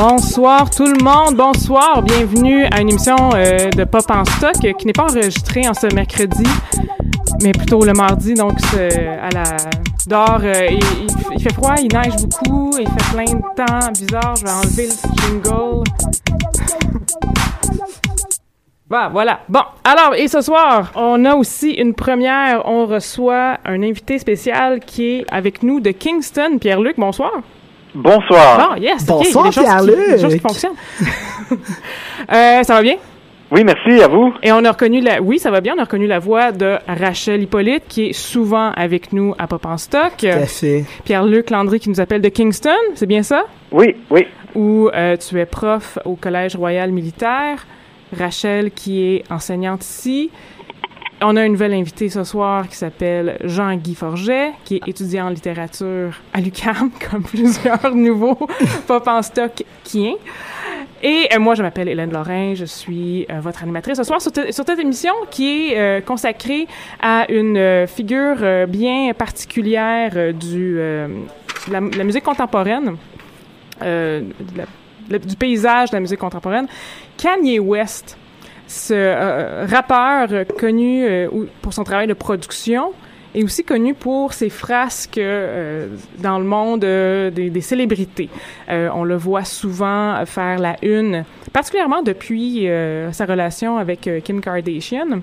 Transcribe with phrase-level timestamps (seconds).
[0.00, 4.72] Bonsoir tout le monde, bonsoir, bienvenue à une émission euh, de Pop en stock euh,
[4.74, 6.44] qui n'est pas enregistrée en ce mercredi,
[7.42, 9.56] mais plutôt le mardi, donc à la
[10.06, 10.68] dehors, euh,
[11.32, 14.86] il fait froid, il neige beaucoup, il fait plein de temps bizarre, je vais enlever
[14.86, 15.82] le jingle.
[18.88, 19.40] Bah, voilà.
[19.50, 22.62] Bon, alors, et ce soir, on a aussi une première.
[22.64, 26.56] On reçoit un invité spécial qui est avec nous de Kingston.
[26.58, 27.32] Pierre-Luc, bonsoir.
[27.94, 28.70] Bonsoir.
[28.76, 30.10] Bon, yes, Bonsoir, ok, il y a des choses qui- Pierre-Luc.
[30.16, 30.72] des choses qui fonctionnent.
[32.30, 32.96] Euh, ça va bien?
[33.50, 34.34] Oui, merci à vous.
[34.42, 36.76] Et on a reconnu la, oui, ça va bien, on a reconnu la voix de
[36.86, 40.12] Rachel Hippolyte, qui est souvent avec nous à Pop en Stock.
[40.18, 40.84] Tout à fait.
[41.04, 43.44] Pierre-Luc Landry qui nous appelle de Kingston, c'est bien ça?
[43.72, 44.26] Oui, oui.
[44.54, 47.66] Où euh, tu es prof au Collège Royal Militaire.
[48.18, 50.30] Rachel qui est enseignante ici.
[51.20, 55.30] On a une nouvelle invitée ce soir qui s'appelle Jean-Guy Forget, qui est étudiant en
[55.30, 58.38] littérature à l'UQAM, comme plusieurs nouveaux
[58.86, 60.14] pop en stock qui
[61.02, 64.30] Et euh, moi, je m'appelle Hélène Lorrain, je suis euh, votre animatrice ce soir sur,
[64.30, 66.68] te- sur cette émission qui est euh, consacrée
[67.02, 68.36] à une figure
[68.68, 71.08] bien particulière du, de
[71.72, 72.96] la, de la musique contemporaine,
[73.80, 74.22] de
[74.56, 74.64] la-
[75.10, 76.66] le- du paysage de la musique contemporaine.
[77.16, 78.17] Kanye West,
[78.68, 82.92] ce euh, rappeur connu euh, ou- pour son travail de production
[83.34, 85.88] et aussi connu pour ses frasques euh,
[86.18, 88.28] dans le monde des, célébrités.
[88.68, 92.66] On le voit souvent faire la une, particulièrement depuis
[93.12, 95.20] sa relation avec Kim Kardashian.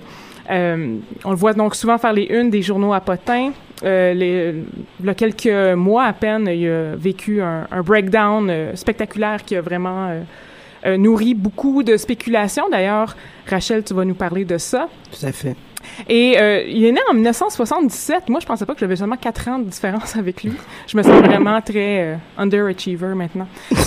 [0.49, 3.52] On le voit donc souvent faire les unes des journaux à potins.
[3.83, 4.63] Il
[5.03, 10.11] y a quelques mois à peine, il a vécu un, breakdown spectaculaire qui a vraiment
[10.86, 12.69] euh, euh, nourri beaucoup de spéculations.
[12.69, 13.16] D'ailleurs,
[13.47, 14.88] Rachel, tu vas nous parler de ça.
[15.11, 15.55] Tout à fait.
[16.09, 18.30] Et euh, il est né en 1977.
[18.30, 20.54] Moi, je pensais pas que j'avais seulement 4 ans de différence avec lui.
[20.87, 23.48] Je me sens vraiment très euh, underachiever maintenant.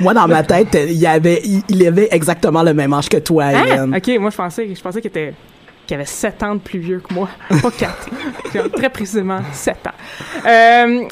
[0.00, 3.94] Moi, dans ma tête, il avait, il, avait exactement le même âge que toi, Hélène.
[3.94, 5.34] OK, moi, je pensais, je pensais qu'il était
[5.86, 8.08] qu'il avait 7 ans de plus vieux que moi, pas 4.
[8.72, 9.90] Très précisément 7 ans.
[10.46, 11.02] Euh,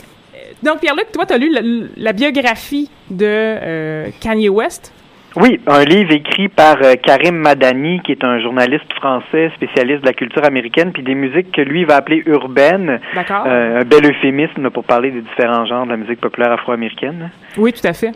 [0.63, 1.61] donc, Pierre-Luc, toi, tu as lu la,
[1.97, 4.93] la biographie de euh, Kanye West.
[5.37, 10.07] Oui, un livre écrit par euh, Karim Madani, qui est un journaliste français spécialiste de
[10.07, 13.01] la culture américaine, puis des musiques que lui va appeler urbaines.
[13.15, 13.45] D'accord?
[13.47, 17.31] Euh, un bel euphémisme pour parler des différents genres de la musique populaire afro-américaine.
[17.57, 18.13] Oui, tout à fait.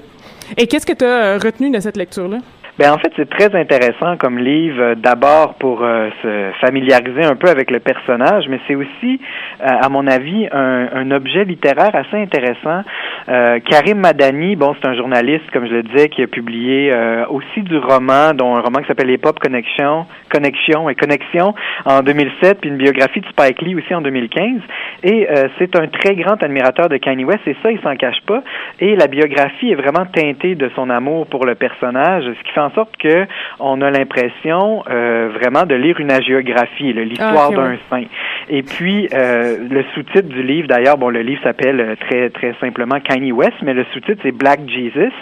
[0.57, 2.39] Et qu'est-ce que tu as retenu de cette lecture-là?
[2.79, 7.35] Ben en fait, c'est très intéressant comme livre, euh, d'abord pour euh, se familiariser un
[7.35, 9.19] peu avec le personnage, mais c'est aussi,
[9.63, 12.83] euh, à mon avis, un, un objet littéraire assez intéressant.
[13.31, 16.93] Euh, Karim Madani, bon, c'est un journaliste, comme je le disais, qui a publié
[17.31, 21.55] aussi du roman, dont un roman qui s'appelle Les Pop Connection, Connexion et Connexion
[21.87, 24.61] en 2007, puis une biographie de Spike Lee aussi en 2015.
[25.03, 25.29] Et
[25.59, 28.43] c'est un très grand admirateur de Kanye West, et ça, il s'en cache pas.
[28.81, 32.66] Et la biographie est vraiment teintée de son amour pour le personnage, ce qui fait
[32.67, 33.27] en sorte que
[33.61, 38.05] on a l'impression euh, vraiment de lire une agiographie, l'histoire Ah, d'un saint.
[38.49, 42.55] Et puis euh, le sous-titre du livre, d'ailleurs, bon, le livre s'appelle euh, très très
[42.61, 45.13] simplement Kanye West, mais le sous-titre c'est Black Jesus,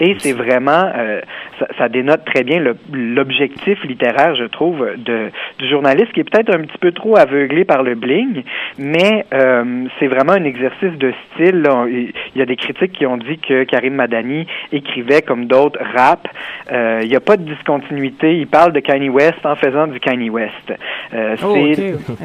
[0.00, 1.20] et c'est vraiment euh,
[1.58, 2.62] ça, ça dénote très bien
[2.92, 7.64] l'objectif littéraire, je trouve, de du journaliste qui est peut-être un petit peu trop aveuglé
[7.64, 8.42] par le bling,
[8.78, 9.24] mais
[9.98, 11.62] c'est vraiment un exercice de style.
[11.62, 11.86] là.
[11.88, 15.78] Il il y a des critiques qui ont dit que Karim Madani écrivait comme d'autres
[15.94, 16.28] rap.
[16.72, 18.38] Euh, il n'y a pas de discontinuité.
[18.38, 20.72] Il parle de Kanye West en faisant du Kanye West.
[21.12, 21.56] Euh, Oh,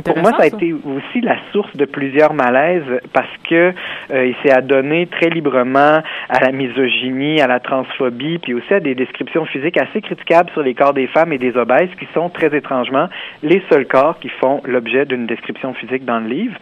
[0.03, 2.83] pour moi, ça a été aussi la source de plusieurs malaises
[3.13, 3.73] parce que
[4.11, 8.79] euh, il s'est adonné très librement à la misogynie, à la transphobie, puis aussi à
[8.79, 12.29] des descriptions physiques assez critiquables sur les corps des femmes et des obèses, qui sont
[12.29, 13.07] très étrangement
[13.43, 16.55] les seuls corps qui font l'objet d'une description physique dans le livre.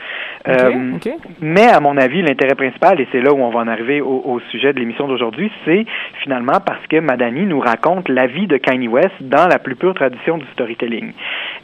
[0.48, 0.94] Euh,
[1.42, 4.22] mais à mon avis, l'intérêt principal, et c'est là où on va en arriver au,
[4.26, 5.86] au sujet de l'émission d'aujourd'hui, c'est
[6.22, 9.94] finalement parce que Madani nous raconte la vie de Kanye West dans la plus pure
[9.94, 11.12] tradition du storytelling.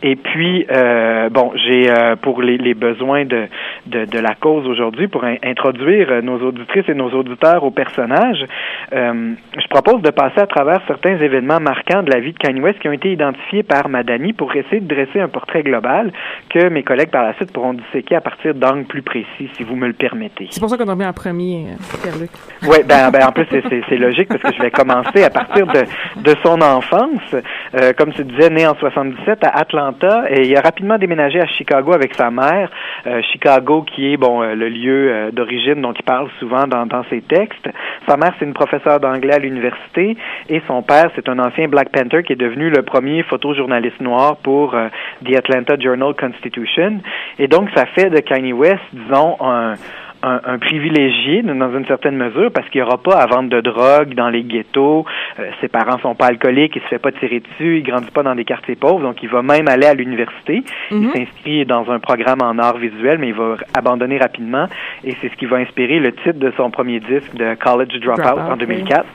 [0.03, 3.45] Et puis, euh, bon, j'ai euh, pour les, les besoins de,
[3.87, 7.71] de, de la cause aujourd'hui, pour in- introduire euh, nos auditrices et nos auditeurs au
[7.71, 8.45] personnage,
[8.93, 12.61] euh, je propose de passer à travers certains événements marquants de la vie de Kanye
[12.61, 16.11] West qui ont été identifiés par Madani pour essayer de dresser un portrait global
[16.49, 19.75] que mes collègues par la suite pourront disséquer à partir d'angles plus précis, si vous
[19.75, 20.47] me le permettez.
[20.49, 21.65] C'est pour ça qu'on a mis en premier,
[22.01, 22.31] Pierre-Luc.
[22.63, 25.83] Oui, ben, ben en plus c'est logique parce que je vais commencer à partir de,
[26.23, 27.35] de son enfance.
[27.75, 31.47] Euh, comme tu disais, né en 77 à Atlanta et il a rapidement déménagé à
[31.47, 32.69] Chicago avec sa mère.
[33.07, 36.85] Euh, Chicago qui est bon euh, le lieu euh, d'origine dont il parle souvent dans,
[36.85, 37.69] dans ses textes.
[38.07, 40.17] Sa mère c'est une professeure d'anglais à l'université
[40.49, 44.37] et son père c'est un ancien Black Panther qui est devenu le premier photojournaliste noir
[44.37, 44.87] pour euh,
[45.25, 46.99] The Atlanta Journal Constitution.
[47.37, 49.75] Et donc ça fait de Kanye West, disons, un
[50.23, 53.61] un, un, privilégié dans une certaine mesure parce qu'il n'y aura pas à vendre de
[53.61, 55.05] drogue dans les ghettos.
[55.39, 58.23] Euh, ses parents sont pas alcooliques, il se fait pas tirer dessus, il grandit pas
[58.23, 60.63] dans des quartiers pauvres, donc il va même aller à l'université.
[60.91, 61.11] Il Mhm.
[61.13, 64.67] s'inscrit dans un programme en art visuel, mais il va abandonner rapidement
[65.03, 68.21] et c'est ce qui va inspirer le titre de son premier disque de College Dropout
[68.23, 68.59] Dropout, en oui.
[68.59, 69.05] 2004,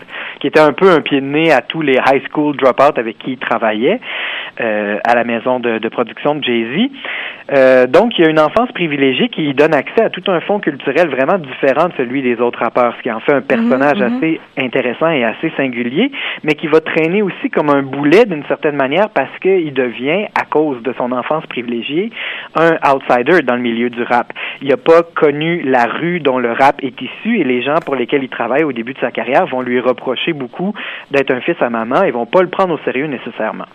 [0.40, 3.18] qui était un peu un pied de nez à tous les high school dropouts avec
[3.18, 4.00] qui il travaillait
[4.60, 6.90] euh, à la maison de, de production de Jay-Z.
[7.52, 10.60] Euh, donc, il y a une enfance privilégiée qui donne accès à tout un fond
[10.60, 14.17] culturel vraiment différent de celui des autres rappeurs, ce qui en fait un personnage mhm.
[14.17, 16.11] assez intéressant et assez singulier,
[16.43, 20.44] mais qui va traîner aussi comme un boulet d'une certaine manière parce qu'il devient, à
[20.44, 22.11] cause de son enfance privilégiée,
[22.55, 24.32] un outsider dans le milieu du rap.
[24.62, 27.96] Il n'a pas connu la rue dont le rap est issu et les gens pour
[27.96, 30.75] lesquels il travaille au début de sa carrière vont lui reprocher beaucoup
[31.11, 33.67] d'être un fils à maman et vont pas le prendre au sérieux nécessairement.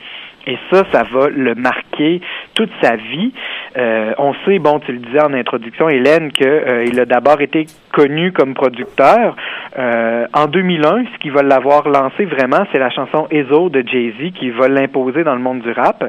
[0.48, 2.22] Et ça, ça va le marquer
[2.56, 3.32] toute sa vie.
[3.78, 7.42] Euh, on sait, bon, tu le disais en introduction, Hélène, que euh, il a d'abord
[7.42, 9.36] été connu comme producteur.
[9.78, 14.34] Euh, en 2001, ce qui va l'avoir lancé vraiment, c'est la chanson EZO de Jay-Z
[14.34, 16.04] qui va l'imposer dans le monde du rap.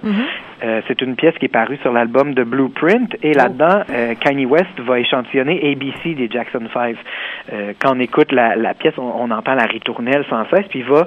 [0.62, 4.44] Euh, c'est une pièce qui est parue sur l'album de Blueprint et là-dedans, euh, Kanye
[4.44, 6.96] West va échantillonner ABC des Jackson 5.
[7.52, 10.80] Euh, quand on écoute la, la pièce, on, on entend la ritournelle sans cesse, puis
[10.80, 11.06] il va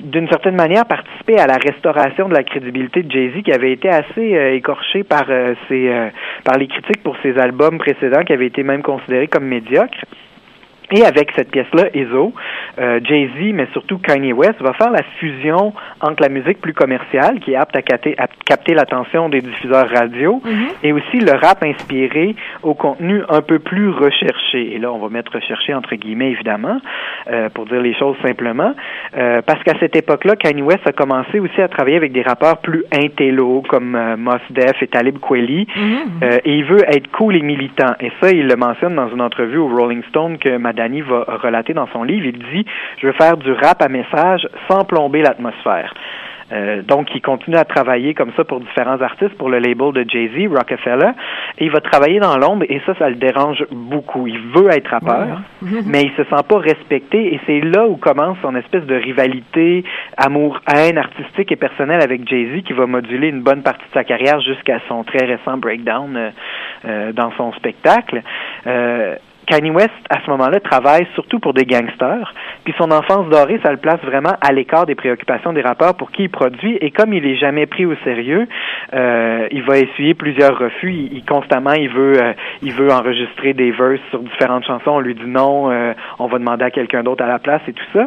[0.00, 3.88] d'une certaine manière participer à la restauration de la crédibilité de Jay-Z qui avait été
[3.88, 6.10] assez euh, écorchée par euh, ses, euh,
[6.44, 10.04] par les critiques pour ses albums précédents qui avaient été même considérés comme médiocres.
[10.92, 12.32] Et avec cette pièce-là, EZO,
[12.78, 17.40] euh, Jay-Z, mais surtout Kanye West, va faire la fusion entre la musique plus commerciale,
[17.40, 20.66] qui est apte à capter, à capter l'attention des diffuseurs radio, Mhm.
[20.82, 24.74] et aussi le rap inspiré au contenu un peu plus recherché.
[24.74, 26.78] Et là, on va mettre recherché entre guillemets, évidemment,
[27.30, 28.74] euh, pour dire les choses simplement,
[29.16, 32.58] euh, parce qu'à cette époque-là, Kanye West a commencé aussi à travailler avec des rappeurs
[32.58, 35.96] plus intello, comme Mos Def et Talib Kweli, Mhm.
[36.22, 37.94] euh, et il veut être cool et militant.
[38.00, 41.72] Et ça, il le mentionne dans une entrevue au Rolling Stone que Madani va relater
[41.72, 42.26] dans son livre.
[42.26, 42.66] Il dit,
[43.00, 45.94] je veux faire du rap à message sans plomber l'atmosphère.
[46.52, 50.04] Euh, donc, il continue à travailler comme ça pour différents artistes, pour le label de
[50.06, 51.12] Jay-Z, Rockefeller,
[51.58, 54.26] et il va travailler dans l'ombre, et ça, ça le dérange beaucoup.
[54.26, 55.40] Il veut être rappeur,
[55.86, 59.84] mais il se sent pas respecté, et c'est là où commence son espèce de rivalité,
[60.16, 64.40] amour-haine artistique et personnelle avec Jay-Z, qui va moduler une bonne partie de sa carrière
[64.40, 66.30] jusqu'à son très récent breakdown euh,
[66.84, 68.22] euh, dans son spectacle.
[69.46, 72.32] Kanye West, à ce moment-là, travaille surtout pour des gangsters.
[72.64, 76.10] Puis son enfance dorée, ça le place vraiment à l'écart des préoccupations des rappeurs pour
[76.10, 76.76] qui il produit.
[76.80, 78.46] Et comme il est jamais pris au sérieux,
[78.94, 80.92] euh, il va essuyer plusieurs refus.
[80.92, 82.32] Il, il- constamment, il veut, euh,
[82.62, 84.92] il veut enregistrer des verses sur différentes chansons.
[84.92, 87.72] On lui dit non, euh, on va demander à quelqu'un d'autre à la place et
[87.72, 88.06] tout ça.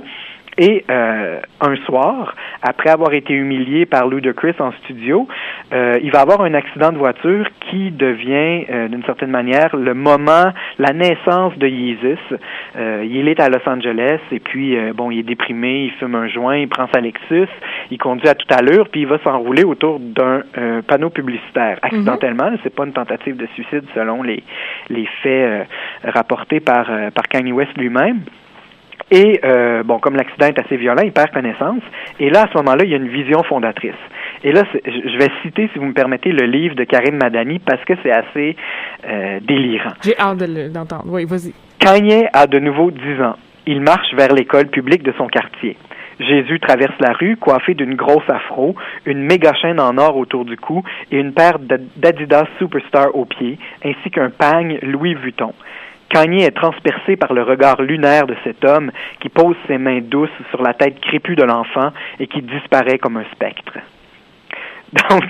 [0.57, 5.27] Et euh, un soir, après avoir été humilié par Ludacris en studio,
[5.71, 9.93] euh, il va avoir un accident de voiture qui devient, euh, d'une certaine manière, le
[9.93, 12.17] moment, la naissance de Yeezus.
[12.75, 16.15] Euh, il est à Los Angeles et puis, euh, bon, il est déprimé, il fume
[16.15, 17.49] un joint, il prend sa Lexus,
[17.91, 21.77] il conduit à toute allure, puis il va s'enrouler autour d'un euh, panneau publicitaire.
[21.83, 24.41] Accidentellement, c'est pas une tentative de suicide selon les,
[24.89, 25.63] les faits euh,
[26.03, 28.21] rapportés par, euh, par Kanye West lui-même.
[29.09, 31.81] Et euh, bon, comme l'accident est assez violent, il perd connaissance.
[32.19, 33.93] Et là, à ce moment-là, il y a une vision fondatrice.
[34.43, 37.83] Et là, je vais citer, si vous me permettez, le livre de Karim Madani parce
[37.85, 38.55] que c'est assez
[39.07, 39.93] euh, délirant.
[40.03, 40.47] J'ai hâte de
[41.05, 41.53] oui, vas-y.
[41.79, 43.35] Kanye a de nouveau 10 ans.
[43.65, 45.77] Il marche vers l'école publique de son quartier.
[46.19, 50.57] Jésus traverse la rue coiffé d'une grosse afro, une méga chaîne en or autour du
[50.57, 55.53] cou et une paire d'Ad- d'Adidas Superstar aux pieds, ainsi qu'un pagne Louis Vuitton.
[56.09, 60.29] Kanye est transpercé par le regard lunaire de cet homme qui pose ses mains douces
[60.49, 63.73] sur la tête crépue de l'enfant et qui disparaît comme un spectre.
[65.09, 65.23] Donc,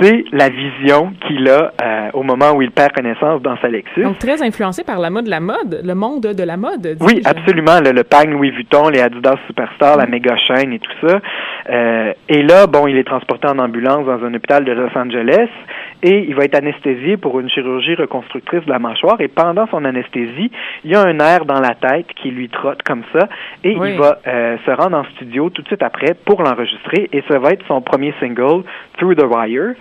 [0.00, 4.02] c'est la vision qu'il a euh, au moment où il perd connaissance dans sa Lexus.
[4.02, 6.96] Donc, très influencé par la mode, la mode, le monde de la mode.
[7.00, 7.80] Oui, absolument.
[7.80, 11.20] Le, le pagne Louis Vuitton, les Adidas Superstar, la méga chaîne et tout ça.
[11.70, 15.48] Euh, et là, bon, il est transporté en ambulance dans un hôpital de Los Angeles
[16.02, 19.20] et il va être anesthésié pour une chirurgie reconstructrice de la mâchoire.
[19.20, 20.50] Et pendant son anesthésie,
[20.84, 23.28] il y a un nerf dans la tête qui lui trotte comme ça
[23.64, 23.92] et Oui.
[23.92, 27.38] il va euh, se rendre en studio tout de suite après pour l'enregistrer et ça
[27.38, 28.62] va être son premier single,
[28.98, 29.74] Through the Wire.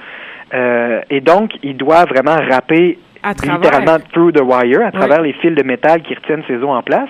[0.53, 5.33] Euh, et donc, il doit vraiment rapper À littéralement through the wire, à travers les
[5.33, 7.09] fils de métal qui retiennent ses os en place.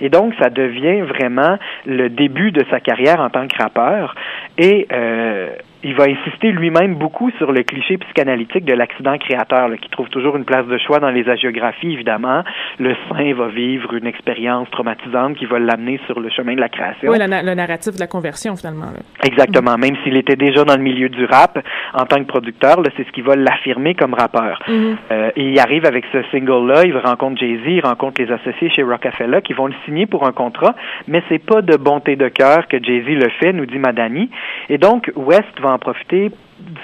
[0.00, 1.56] Et donc, ça devient vraiment
[1.86, 4.14] le début de sa carrière en tant que rappeur.
[4.58, 5.48] Et euh,
[5.84, 10.36] il va insister lui-même beaucoup sur le cliché psychanalytique de l'accident créateur, qui trouve toujours
[10.36, 12.42] une place de choix dans les hagiographies, évidemment.
[12.78, 16.70] Le saint va vivre une expérience traumatisante qui va l'amener sur le chemin de la
[16.70, 17.10] création.
[17.10, 18.86] Oui, le, narratif de la conversion, finalement.
[19.24, 19.76] Exactement.
[19.76, 21.58] Même s'il était déjà dans le milieu du rap
[21.92, 24.60] en tant que producteur, c'est ce qui va l'affirmer comme rappeur.
[24.66, 24.96] Mm-hmm.
[25.12, 28.82] Euh, et il arrive avec ce single-là, il rencontre Jay-Z, il rencontre les associés chez
[28.82, 30.74] Rockefeller qui vont le signer pour un contrat,
[31.08, 34.30] mais c'est pas de bonté de cœur que Jay-Z le fait, nous dit Madani.
[34.70, 36.30] Et donc, West va en profiter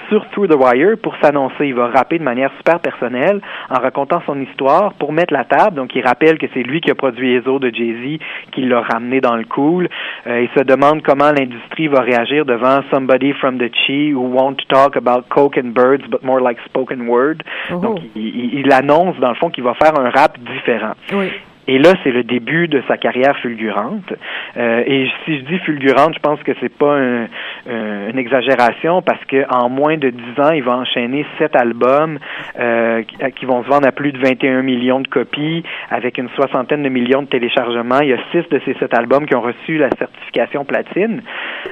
[0.09, 1.67] sur Through the Wire pour s'annoncer.
[1.67, 5.75] Il va rapper de manière super personnelle en racontant son histoire pour mettre la table.
[5.75, 8.19] Donc, il rappelle que c'est lui qui a produit les de Jay-Z,
[8.51, 9.89] qui l'a ramené dans le cool.
[10.27, 14.57] Euh, il se demande comment l'industrie va réagir devant Somebody from the Chi who won't
[14.67, 17.43] talk about coke and birds, but more like spoken word.
[17.71, 17.77] Oh.
[17.77, 20.93] Donc, il, il, annonce, dans le fond, qu'il va faire un rap différent.
[21.13, 21.29] Oui.
[21.71, 24.11] Et là, c'est le début de sa carrière fulgurante.
[24.57, 27.27] Euh, et si je dis fulgurante, je pense que c'est pas un,
[27.65, 32.19] une exagération parce que en moins de dix ans, il va enchaîner sept albums
[32.59, 33.03] euh,
[33.37, 36.89] qui vont se vendre à plus de 21 millions de copies, avec une soixantaine de
[36.89, 38.01] millions de téléchargements.
[38.01, 41.21] Il y a six de ces sept albums qui ont reçu la certification platine.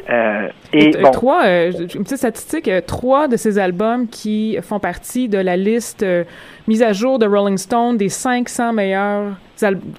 [0.09, 4.79] Euh, et, bon, trois, euh, une petite statistique, euh, trois de ces albums qui font
[4.79, 6.05] partie de la liste
[6.69, 9.31] mise à jour de Rolling Stone des 500 meilleurs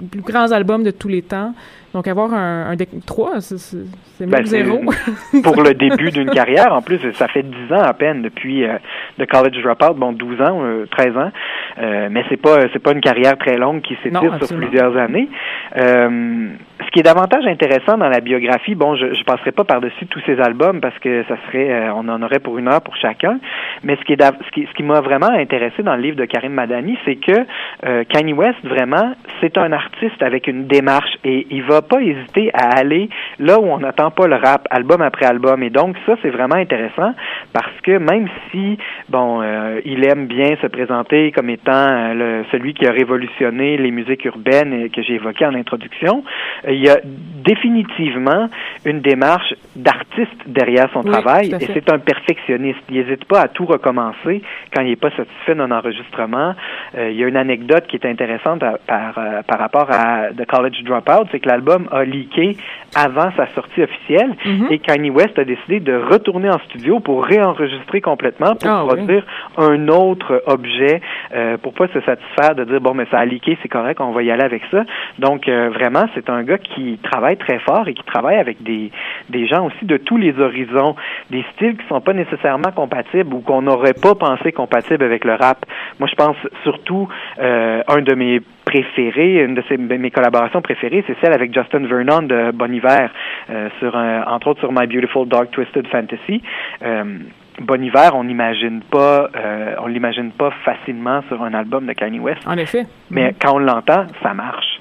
[0.09, 1.53] plus grands albums de tous les temps.
[1.95, 4.81] Donc, avoir un, un 3, c'est même ben, zéro.
[5.43, 8.77] pour le début d'une carrière, en plus, ça fait 10 ans à peine depuis euh,
[9.19, 11.31] The College Dropout, bon, 12 ans, euh, 13 ans,
[11.79, 15.29] euh, mais c'est pas c'est pas une carrière très longue qui s'étire sur plusieurs années.
[15.77, 16.49] Euh,
[16.85, 20.21] ce qui est davantage intéressant dans la biographie, bon, je ne passerai pas par-dessus tous
[20.27, 23.39] ces albums parce que ça serait, euh, on en aurait pour une heure pour chacun,
[23.85, 26.25] mais ce qui est ce qui, ce qui m'a vraiment intéressé dans le livre de
[26.25, 31.63] Karim Madani, c'est que Kanye West, vraiment, c'est un artiste avec une démarche et il
[31.63, 33.09] va pas hésiter à aller
[33.39, 35.63] là où on n'attend pas le rap, album après album.
[35.63, 37.15] Et donc, ça, c'est vraiment intéressant
[37.53, 42.75] parce que même si, bon, euh, il aime bien se présenter comme étant euh, celui
[42.75, 46.25] qui a révolutionné les musiques urbaines que j'ai évoquées en introduction,
[46.69, 48.49] il y a définitivement
[48.85, 52.81] une démarche d'artiste derrière son travail et c'est un perfectionniste.
[52.91, 54.43] Il n'hésite pas à tout recommencer
[54.75, 56.55] quand il n'est pas satisfait d'un enregistrement.
[56.97, 60.47] Euh, il y a une anecdote qui est intéressante par, euh, par rapport à The
[60.47, 62.57] College Dropout, c'est que l'album a leaké
[62.95, 64.73] avant sa sortie officielle mm-hmm.
[64.73, 69.25] et Kanye West a décidé de retourner en studio pour réenregistrer complètement pour ah, produire
[69.57, 71.01] un autre objet
[71.35, 74.13] euh, pour pas se satisfaire de dire bon mais ça a leaké, c'est correct, on
[74.13, 74.85] va y aller avec ça.
[75.19, 78.91] Donc euh, vraiment c'est un gars qui travaille très fort et qui travaille avec des,
[79.29, 80.97] des gens aussi de tous les horizons,
[81.31, 85.35] des styles qui sont pas nécessairement compatibles ou qu'on n'aurait pas pensé compatibles avec le
[85.35, 85.65] rap.
[85.99, 87.09] Moi, je pense surtout
[87.39, 91.87] euh, un de mes préférés, une de ces, mes collaborations préférées, c'est celle avec Justin
[91.87, 93.11] Vernon de Bon Hiver,
[93.51, 96.41] euh, sur un, entre autres sur My Beautiful Dark Twisted Fantasy.
[96.85, 97.19] Euh,
[97.61, 102.21] bon hiver, on n'imagine pas, euh, on l'imagine pas facilement sur un album de Kanye
[102.21, 102.41] West.
[102.47, 102.87] En effet.
[103.11, 104.81] Mais quand on l'entend, ça marche.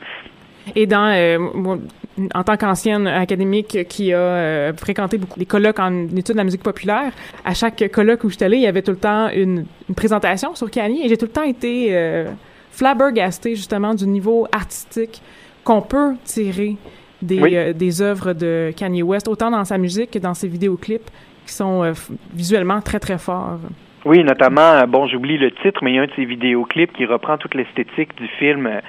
[0.75, 1.37] Et dans, euh,
[2.35, 6.43] en tant qu'ancienne académique qui a euh, fréquenté beaucoup les colloques en études de la
[6.43, 7.11] musique populaire,
[7.43, 9.95] à chaque colloque où je suis allée, il y avait tout le temps une, une
[9.95, 12.25] présentation sur Kanye et j'ai tout le temps été euh,
[12.71, 15.21] flabbergastée justement du niveau artistique
[15.63, 16.77] qu'on peut tirer
[17.21, 17.55] des, Oui.
[17.55, 21.09] euh, des œuvres de Kanye West, autant dans sa musique que dans ses vidéoclips
[21.45, 21.93] qui sont euh,
[22.33, 23.59] visuellement très très forts.
[24.05, 26.93] Oui, notamment, euh, bon, j'oublie le titre, mais il y a un de ces vidéoclips
[26.93, 28.79] qui reprend toute l'esthétique du film euh,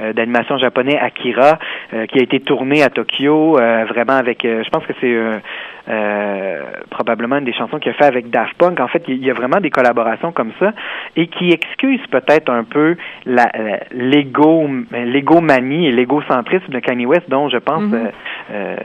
[0.00, 1.58] euh, d'animation japonais Akira,
[1.94, 5.14] euh, qui a été tourné à Tokyo, euh, vraiment avec, euh, je pense que c'est
[5.14, 5.38] euh,
[5.88, 8.78] euh, probablement une des chansons qu'il a fait avec Daft Punk.
[8.80, 10.72] En fait, il y a vraiment des collaborations comme ça
[11.16, 13.48] et qui excusent peut-être un peu la
[13.92, 17.84] l'égo, l'égomanie et l'égocentrisme de Kanye West, dont je pense
[18.52, 18.76] euh,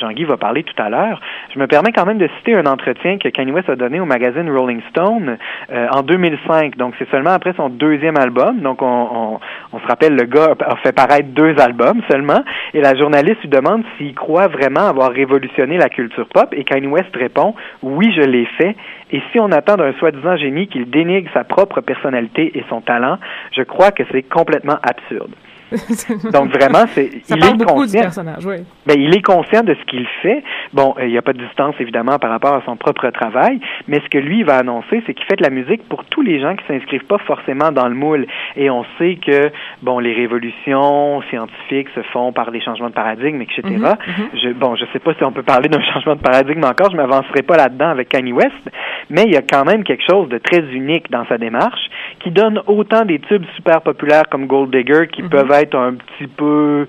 [0.00, 1.20] Jean-Guy va parler tout à l'heure.
[1.52, 4.06] Je me permets quand même de citer un entretien que Kanye West a donné au
[4.06, 6.76] magazine Rolling Stone euh, en 2005.
[6.76, 8.60] Donc, c'est seulement après son deuxième album.
[8.60, 9.40] Donc, on, on,
[9.72, 12.42] on se rappelle, le gars a fait paraître deux albums seulement.
[12.74, 16.48] Et la journaliste lui demande s'il croit vraiment avoir révolutionné la culture pop.
[16.52, 18.76] Et Kanye West répond, oui, je l'ai fait.
[19.10, 23.18] Et si on attend d'un soi-disant génie qu'il dénigre sa propre personnalité et son talent,
[23.52, 25.32] je crois que c'est complètement absurde.
[26.32, 28.00] Donc vraiment, c'est il parle est beaucoup du conscient.
[28.02, 28.56] personnage, oui.
[28.86, 30.42] Ben, il est conscient de ce qu'il fait.
[30.72, 33.60] Bon, euh, il n'y a pas de distance, évidemment, par rapport à son propre travail,
[33.86, 36.40] mais ce que lui va annoncer, c'est qu'il fait de la musique pour tous les
[36.40, 38.26] gens qui s'inscrivent pas forcément dans le moule.
[38.56, 39.50] Et on sait que,
[39.82, 43.62] bon, les révolutions scientifiques se font par des changements de paradigme, etc.
[43.64, 44.28] Mhm, mhm.
[44.42, 46.96] Je, bon, je sais pas si on peut parler d'un changement de paradigme encore, je
[46.96, 48.52] m'avancerai pas là-dedans avec Kanye West,
[49.10, 51.80] mais il y a quand même quelque chose de très unique dans sa démarche,
[52.20, 55.28] qui donne autant des tubes super populaires comme Gold Digger, qui Mhm.
[55.30, 56.86] peuvent être un petit peu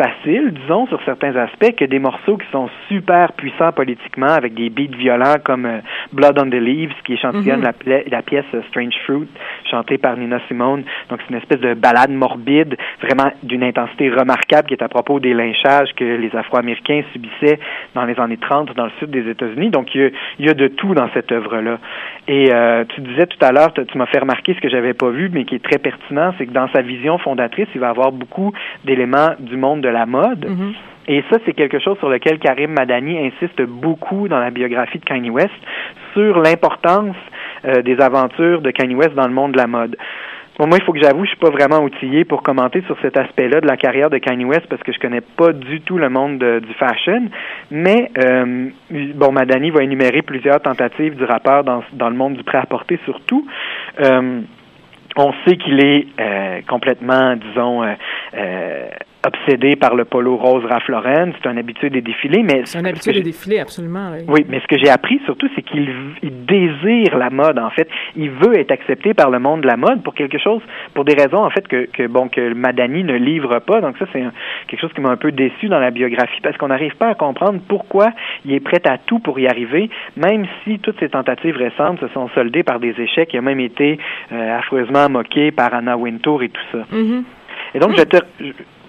[0.00, 4.70] facile, disons, sur certains aspects, que des morceaux qui sont super puissants politiquement, avec des
[4.70, 5.80] beats violents comme euh,
[6.12, 7.72] Blood on the Leaves, qui échantillonne Mhm.
[7.86, 9.28] la, la pièce euh, Strange Fruit,
[9.70, 10.84] chantée par Nina Simone.
[11.10, 15.20] Donc, c'est une espèce de balade morbide, vraiment d'une intensité remarquable, qui est à propos
[15.20, 17.58] des lynchages que les Afro-Américains subissaient
[17.94, 19.68] dans les années 30 dans le sud des États-Unis.
[19.70, 21.78] Donc, il y a, il y a de tout dans cette œuvre-là.
[22.26, 24.94] Et euh, tu disais tout à l'heure, tu tu m'as fait remarquer ce que j'avais
[24.94, 27.88] pas vu, mais qui est très pertinent, c'est que dans sa vision fondatrice, il va
[27.90, 28.52] avoir beaucoup
[28.84, 30.46] d'éléments du monde de la mode.
[30.48, 30.72] Mhm.
[31.08, 35.04] Et ça, c'est quelque chose sur lequel Karim Madani insiste beaucoup dans la biographie de
[35.04, 35.50] Kanye West,
[36.14, 37.16] sur l'importance
[37.64, 39.96] euh, des aventures de Kanye West dans le monde de la mode.
[40.58, 43.16] Bon, moi, il faut que j'avoue, je suis pas vraiment outillé pour commenter sur cet
[43.16, 46.10] aspect-là de la carrière de Kanye West parce que je connais pas du tout le
[46.10, 47.22] monde de- du fashion.
[47.70, 52.44] Mais euh, bon, Madani va énumérer plusieurs tentatives du rappeur dans, dans le monde du
[52.44, 53.46] prêt-à-porter surtout.
[54.00, 54.40] Euh,
[55.16, 58.88] on sait qu'il est euh, complètement, disons, euh,
[59.26, 61.32] obsédé par le polo rose Ralph Lauren.
[61.40, 64.12] C'est un habitué des défilés, mais C'est un habitué des défilés, absolument.
[64.28, 65.88] oui, mais ce que j'ai appris surtout, c'est qu'il
[66.22, 67.88] il désire la mode, en fait.
[68.16, 70.62] Il veut être accepté par le monde de la mode pour quelque chose,
[70.94, 73.80] pour des raisons, en fait, que, que bon, que Madani ne livre pas.
[73.80, 74.24] Donc ça, c'est
[74.68, 77.14] quelque chose qui m'a un peu déçu dans la biographie parce qu'on n'arrive pas à
[77.14, 78.10] comprendre pourquoi
[78.44, 82.08] il est prêt à tout pour y arriver, même si toutes ses tentatives récentes se
[82.08, 83.30] sont soldées par des échecs.
[83.32, 83.98] Il a même été
[84.32, 86.86] euh, affreusement moqué par Anna Wintour et tout ça.
[86.90, 87.24] Mhm.
[87.74, 88.16] Et donc, je te...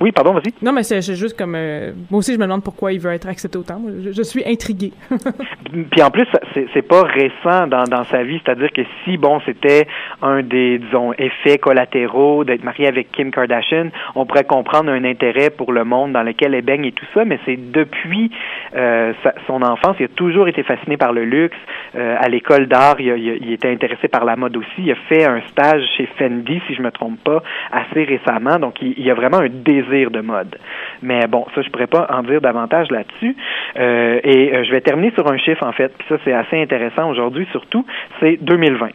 [0.01, 0.51] Oui, pardon, vas-y.
[0.63, 1.53] Non, mais c'est juste comme...
[1.55, 3.79] euh, moi aussi, je me demande pourquoi il veut être accepté autant.
[4.03, 4.91] Je, je suis intriguée.
[5.91, 6.25] Puis en plus,
[6.73, 9.87] c'est pas récent dans, dans sa vie, c'est-à-dire que si bon c'était
[10.21, 15.49] un des disons effets collatéraux d'être marié avec Kim Kardashian, on pourrait comprendre un intérêt
[15.49, 18.31] pour le monde dans lequel elle baigne et tout ça, mais c'est depuis
[18.75, 21.55] euh, sa- son enfance, il a toujours été fasciné par le luxe.
[21.95, 24.67] Euh, à l'école d'art, il était intéressé par la mode aussi.
[24.79, 28.57] Il a fait un stage chez Fendi, si je me trompe pas, assez récemment.
[28.59, 30.57] Donc il, il a vraiment un désir de mode.
[31.01, 33.35] Mais bon, ça je pourrais pas en dire davantage là-dessus.
[33.77, 35.93] Euh, et euh, je vais terminer sur un chiffre en fait.
[35.97, 37.85] Puis ça c'est assez intéressant aujourd'hui surtout.
[38.19, 38.89] C'est 2020.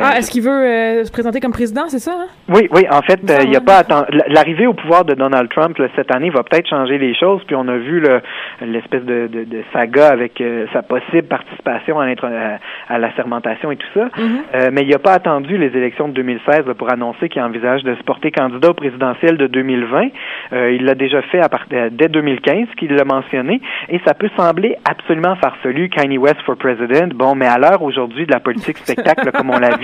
[0.00, 2.12] Ah, est-ce qu'il veut euh, se présenter comme président, c'est ça?
[2.18, 2.26] hein?
[2.48, 3.82] oui, oui, en fait, Il euh, il semble, y a pas.
[4.28, 7.42] L'arrivée au pouvoir de Donald Trump là, cette année va peut-être changer les choses.
[7.46, 8.20] Puis on a vu le-
[8.66, 12.58] l'espèce de, de, de saga avec euh, sa possible participation à, à,
[12.94, 14.08] à la sermentation et tout ça.
[14.18, 14.38] Mhm.
[14.54, 17.82] Euh, mais il n'a pas attendu les élections de 2016 là, pour annoncer qu'il envisage
[17.82, 20.08] de se porter candidat au présidentiel de 2020.
[20.52, 24.14] Euh, il l'a déjà fait à part- euh, dès 2015, qu'il l'a mentionné, et ça
[24.14, 27.08] peut sembler absolument farfelu, Kanye West for President.
[27.14, 29.76] Bon, mais à l'heure aujourd'hui de la politique spectacle comme on la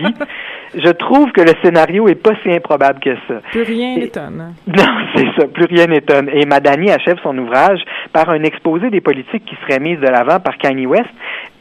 [0.74, 3.34] je trouve que le scénario est pas si improbable que ça.
[3.50, 4.54] Plus rien n'étonne.
[4.66, 6.28] Non, c'est ça, plus rien n'étonne.
[6.32, 7.80] Et Madani achève son ouvrage
[8.12, 11.10] par un exposé des politiques qui seraient mises de l'avant par Kanye West.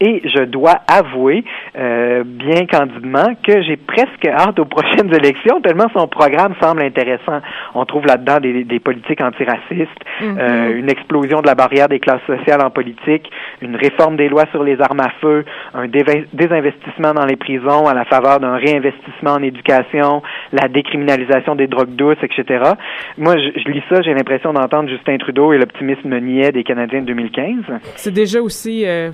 [0.01, 1.43] Et je dois avouer,
[1.77, 7.39] euh, bien candidement, que j'ai presque hâte aux prochaines élections, tellement son programme semble intéressant.
[7.75, 9.89] On trouve là-dedans des, des politiques antiracistes,
[10.21, 10.37] Mhm.
[10.39, 13.29] euh, une explosion de la barrière des classes sociales en politique,
[13.61, 17.93] une réforme des lois sur les armes à feu, un désinvestissement dans les prisons à
[17.93, 22.63] la faveur d'un réinvestissement en éducation, la décriminalisation des drogues douces, etc.
[23.17, 27.01] Moi, je, je lis ça, j'ai l'impression d'entendre Justin Trudeau et l'optimisme niais des Canadiens
[27.01, 27.55] de 2015.
[27.95, 29.09] C'est déjà aussi euh,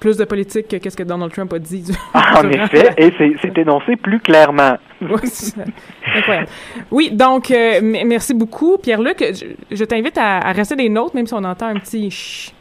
[0.00, 1.84] plus de politique que qu'est-ce que Donald Trump a dit.
[2.14, 4.76] Ah, en effet, et c'est énoncé plus clairement.
[5.00, 6.48] Incroyable.
[6.90, 9.18] Oui, donc, euh, merci beaucoup, Pierre-Luc.
[9.32, 12.52] Je, je t'invite à, à rester des notes, même si on entend un petit chut,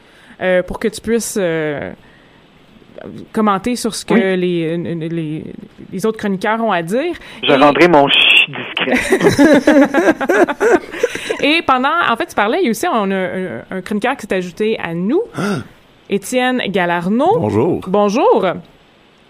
[0.42, 1.92] euh, pour que tu puisses euh,
[3.32, 4.38] commenter sur ce que Oui.
[4.38, 5.44] les, les,
[5.92, 7.14] les autres chroniqueurs ont à dire.
[7.44, 9.18] Je Et- rendrai mon chut discret.
[11.44, 14.16] Et pendant, en fait, tu parlais, il y a aussi on a un, un chroniqueur
[14.18, 15.22] qui s'est ajouté à nous,
[16.10, 17.40] Étienne Galarno.
[17.40, 17.82] Bonjour.
[17.88, 18.46] Bonjour.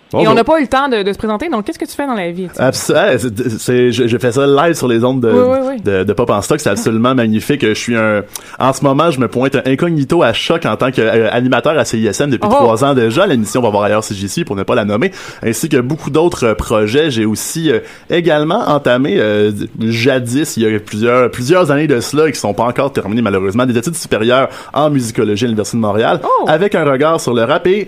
[0.08, 0.32] Et Bonjour.
[0.32, 2.08] on n'a pas eu le temps de, de se présenter, donc qu'est-ce que tu fais
[2.08, 2.66] dans la vie, Étienne?
[2.66, 5.82] Abs- c'est- c'est- je, je fais ça live sur les ondes de, Oui, oui, oui.
[5.82, 6.62] de, de Pop en stock.
[6.62, 7.66] C'est absolument magnifique.
[7.68, 8.24] Je suis un,
[8.58, 12.48] en ce moment, je me pointe incognito à choc en tant qu'animateur à CISM depuis
[12.50, 12.54] Oh.
[12.56, 13.28] trois ans déjà.
[13.28, 15.12] L'émission va voir ailleurs si j'y suis pour ne pas la nommer.
[15.44, 17.12] Ainsi que beaucoup d'autres euh, projets.
[17.12, 22.30] J'ai aussi euh, également entamé, euh, jadis, il y a plusieurs, plusieurs années de cela
[22.30, 25.82] et qui sont pas encore terminées malheureusement, des études supérieures en musicologie à l'Université de
[25.82, 26.46] Montréal Oh.
[26.48, 27.88] avec un regard sur le rap et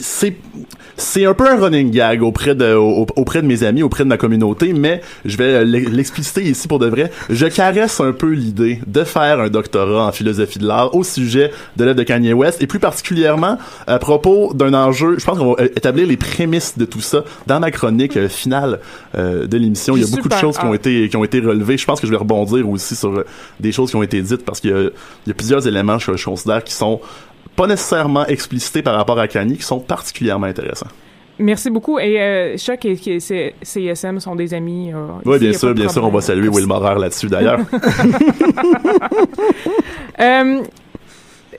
[0.00, 0.36] c'est,
[1.22, 4.08] c'est un peu un running gag auprès de, au- auprès de mes amis, auprès de
[4.08, 7.10] ma communauté, mais je vais l'ex- l'expliciter ici pour de vrai.
[7.30, 11.50] Je caresse un peu l'idée de faire un doctorat en philosophie de l'art au sujet
[11.76, 15.16] de l'œuvre de Kanye West et plus particulièrement à propos d'un enjeu.
[15.18, 18.28] Je pense qu'on va euh, établir les prémices de tout ça dans ma chronique euh,
[18.28, 18.80] finale
[19.16, 19.96] euh, de l'émission.
[19.96, 21.78] Il y a beaucoup de choses qui ont été qui ont été relevées.
[21.78, 23.24] Je pense que je vais rebondir aussi sur
[23.60, 26.24] des choses qui ont été dites parce qu'il y y a plusieurs éléments que je
[26.24, 27.00] considère qui sont
[27.54, 30.86] pas nécessairement explicités par rapport à Kanye qui sont particulièrement intéressants.
[31.38, 31.98] Merci beaucoup.
[31.98, 34.92] Et euh, Choc et, et C- CISM sont des amis.
[34.92, 37.60] euh, Oui, bien sûr, bien sûr, on va saluer Will Morer là-dessus d'ailleurs.
[40.20, 40.62] Euh,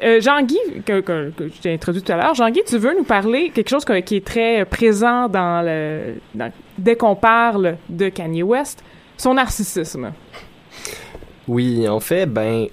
[0.03, 3.03] euh, Jean-Guy, que, que- que je t'ai introduit tout à l'heure, Jean-Guy, tu veux nous
[3.03, 8.09] parler quelque chose que- qui est très présent dans le, dans- dès qu'on parle de
[8.09, 8.83] Kanye West,
[9.17, 10.11] son narcissisme.
[11.47, 12.67] Oui, en fait, ben,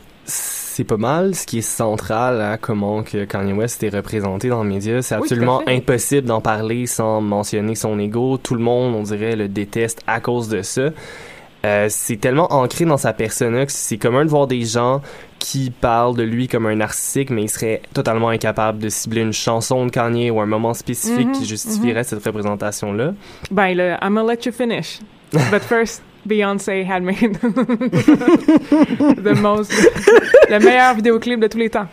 [0.81, 4.63] c'est pas mal ce qui est central à comment que Kanye West est représenté dans
[4.63, 5.03] les médias.
[5.03, 8.39] C'est absolument impossible d'en parler sans mentionner son ego.
[8.39, 10.89] Tout le monde, on dirait, le déteste à cause de ça.
[11.67, 15.03] Euh, c'est tellement ancré dans sa persona que c'est commun de voir des gens
[15.39, 19.35] qui parlent de lui comme un narcissique, mais ils seraient totalement incapables de cibler une
[19.35, 23.13] chanson de Kanye ou un moment spécifique qui justifierait cette représentation-là.
[23.51, 25.01] Ben, le I'm gonna let you finish.
[25.33, 27.39] But first, Beyoncé had made
[29.25, 29.73] the most,
[30.49, 31.87] le meilleur vidéoclip de tous les temps.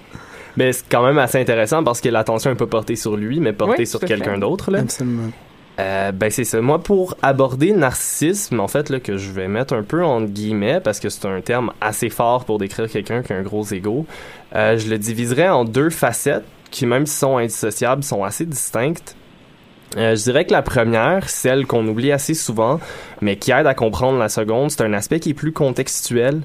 [0.57, 3.53] Mais c'est quand même assez intéressant parce que l'attention est pas portée sur lui, mais
[3.53, 4.71] portée Oui, sur quelqu'un d'autre.
[4.71, 4.79] là.
[4.79, 5.31] Absolument.
[5.79, 6.59] Euh, ben c'est ça.
[6.59, 10.25] Moi, pour aborder le narcissisme, en fait, là, que je vais mettre un peu entre
[10.31, 13.63] guillemets, parce que c'est un terme assez fort pour décrire quelqu'un qui a un gros
[13.71, 14.07] ego,
[14.55, 19.15] euh, je le diviserais en deux facettes qui, même si sont indissociables, sont assez distinctes.
[19.95, 22.79] Euh, je dirais que la première, celle qu'on oublie assez souvent,
[23.21, 26.41] mais qui aide à comprendre la seconde, c'est un aspect qui est plus contextuel.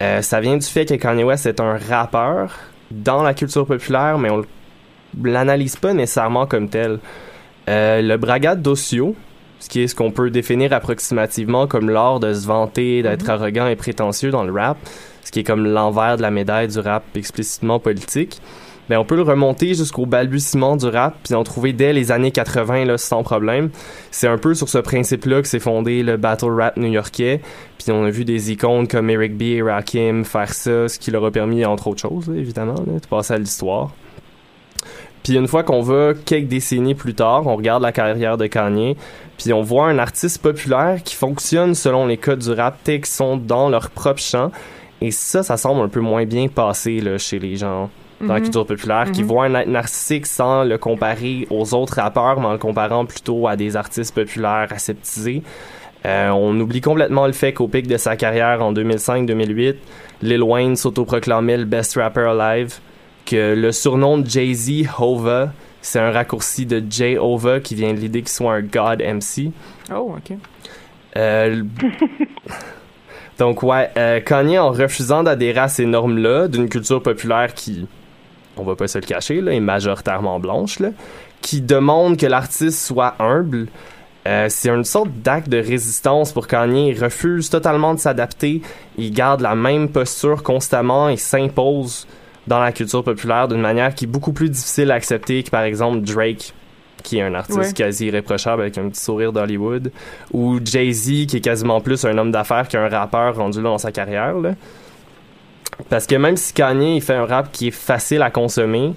[0.00, 2.56] Euh, ça vient du fait que Kanye West est un rappeur
[2.90, 4.42] dans la culture populaire, mais on
[5.22, 6.98] l'analyse pas nécessairement comme tel.
[7.68, 9.14] Euh, le bragade d'Ossio,
[9.58, 13.66] ce qui est ce qu'on peut définir approximativement comme l'art de se vanter, d'être arrogant
[13.66, 14.78] et prétentieux dans le rap,
[15.24, 18.40] ce qui est comme l'envers de la médaille du rap explicitement politique.
[18.88, 22.30] Ben, on peut le remonter jusqu'au balbutiement du rap, puis en trouver dès les années
[22.30, 23.70] 80 là, sans problème.
[24.10, 27.42] C'est un peu sur ce principe-là que s'est fondé le battle rap new-yorkais,
[27.78, 29.62] puis on a vu des icônes comme Eric B.
[29.62, 33.38] Rakim faire ça, ce qui leur a permis, entre autres choses, évidemment, de passer à
[33.38, 33.90] l'histoire.
[35.22, 38.96] Puis une fois qu'on va quelques décennies plus tard, on regarde la carrière de Kanye,
[39.36, 43.36] puis on voit un artiste populaire qui fonctionne selon les codes du rap qu'ils sont
[43.36, 44.50] dans leur propre champ.
[45.02, 48.38] Et ça, ça semble un peu moins bien passé là, chez les gens dans la
[48.40, 48.44] Mhm.
[48.44, 49.28] culture populaire qui Mhm.
[49.28, 53.46] voient un être narcissique sans le comparer aux autres rappeurs, mais en le comparant plutôt
[53.46, 55.42] à des artistes populaires aseptisés.
[56.06, 59.76] Euh, on oublie complètement le fait qu'au pic de sa carrière en 2005-2008,
[60.22, 62.74] Lil Wayne s'autoproclamait le best rapper alive,
[63.26, 65.52] que le surnom de Jay-Z, Hova,
[65.82, 67.18] c'est un raccourci de J.
[67.18, 69.50] Hova qui vient de l'idée qu'il soit un God MC.
[69.94, 70.36] Oh, OK.
[71.16, 71.62] Euh,
[73.38, 77.86] Donc ouais, euh, Kanye en refusant d'adhérer à ces normes-là d'une culture populaire qui,
[78.60, 80.90] on va pas se le cacher, là, est majoritairement blanche, là,
[81.42, 83.68] qui demande que l'artiste soit humble,
[84.26, 86.90] euh, c'est une sorte d'acte de résistance pour Kanye.
[86.90, 88.60] Il refuse totalement de s'adapter,
[88.98, 92.06] il garde la même posture constamment et s'impose
[92.46, 95.62] dans la culture populaire d'une manière qui est beaucoup plus difficile à accepter que par
[95.62, 96.52] exemple Drake
[97.04, 97.72] qui est un artiste Ouais.
[97.72, 99.92] quasi irréprochable avec un petit sourire d'Hollywood,
[100.32, 103.92] ou Jay-Z, qui est quasiment plus un homme d'affaires qu'un rappeur rendu là dans sa
[103.92, 104.34] carrière.
[104.34, 104.54] Là.
[105.88, 108.94] Parce que même si Kanye il fait un rap qui est facile à consommer,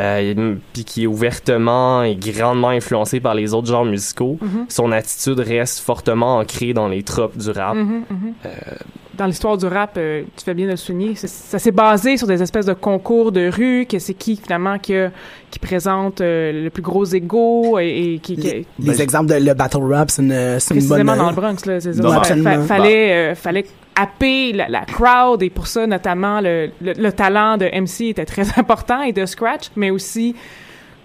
[0.00, 4.66] euh, puis qui est ouvertement et grandement influencé par les autres genres musicaux, Mhm.
[4.68, 7.74] son attitude reste fortement ancrée dans les tropes du rap.
[7.74, 8.32] Mhm, mhm.
[9.16, 12.28] Dans l'histoire du rap, euh, tu fais bien de le souligner, ça s'est basé sur
[12.28, 15.10] des espèces de concours de rue, que c'est qui finalement qui, a-
[15.50, 19.26] qui présente euh, le plus gros ego et, et qui, qui- Les, Ben, les exemples
[19.30, 20.88] de le battle rap, c'est une, c'est une bonne...
[21.04, 22.22] précisément dans le Bronx là, c'est ça.
[22.68, 23.66] Fallait euh, fallait
[24.54, 28.58] la, la crowd et pour ça notamment le, le, le talent de MC était très
[28.58, 30.34] important et de scratch, mais aussi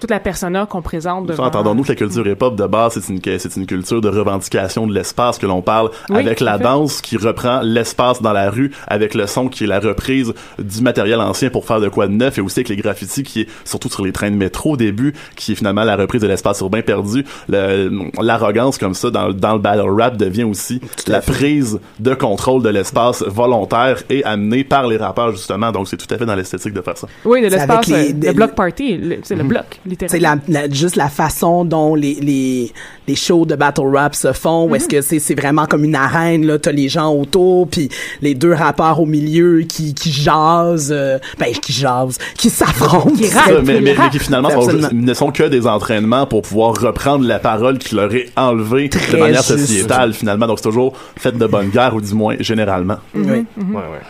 [0.03, 1.45] toute la persona qu'on présente devant.
[1.45, 4.93] Entendons-nous que la culture hip-hop de base, c'est une, c'est une culture de revendication de
[4.93, 6.63] l'espace que l'on parle Oui, avec la fait.
[6.65, 10.81] danse qui reprend l'espace dans la rue, avec le son qui est la reprise du
[10.81, 13.47] matériel ancien pour faire de quoi de neuf et aussi avec les graffitis qui est
[13.63, 16.59] surtout sur les trains de métro au début, qui est finalement la reprise de l'espace
[16.59, 17.23] urbain perdu.
[17.47, 17.89] Le-
[18.21, 22.69] L'arrogance comme ça dans, dans le battle rap devient aussi la prise de contrôle de
[22.69, 25.71] l'espace volontaire et amenée par les rappeurs justement.
[25.71, 27.07] Donc c'est tout à fait dans l'esthétique de faire ça.
[27.23, 30.41] Oui, de l'espace, les- euh, le block party, le- c'est le bloc C'est littéralement.
[30.47, 32.71] la, la- juste la façon dont les, les,
[33.07, 35.95] les shows de battle rap se font, où est-ce que c'est, c'est vraiment comme une
[35.95, 37.89] arène, là, t'as les gens autour, puis
[38.21, 43.11] les deux rappeurs au milieu qui, qui jasent, euh, ben, qui jasent, qui s'affrontent.
[43.15, 43.63] Qui Ça, rappent.
[43.63, 44.89] mais, mais, mais qui finalement sont Absolument.
[44.89, 48.89] juste- ne sont que des entraînements pour pouvoir reprendre la parole qui leur est enlevée
[48.89, 49.57] de manière juste.
[49.57, 50.47] sociétale finalement.
[50.47, 52.97] Donc c'est toujours fait de bonne guerre ou du moins généralement.
[53.13, 53.45] Mhm, Oui.
[53.69, 54.01] Ouais, ouais.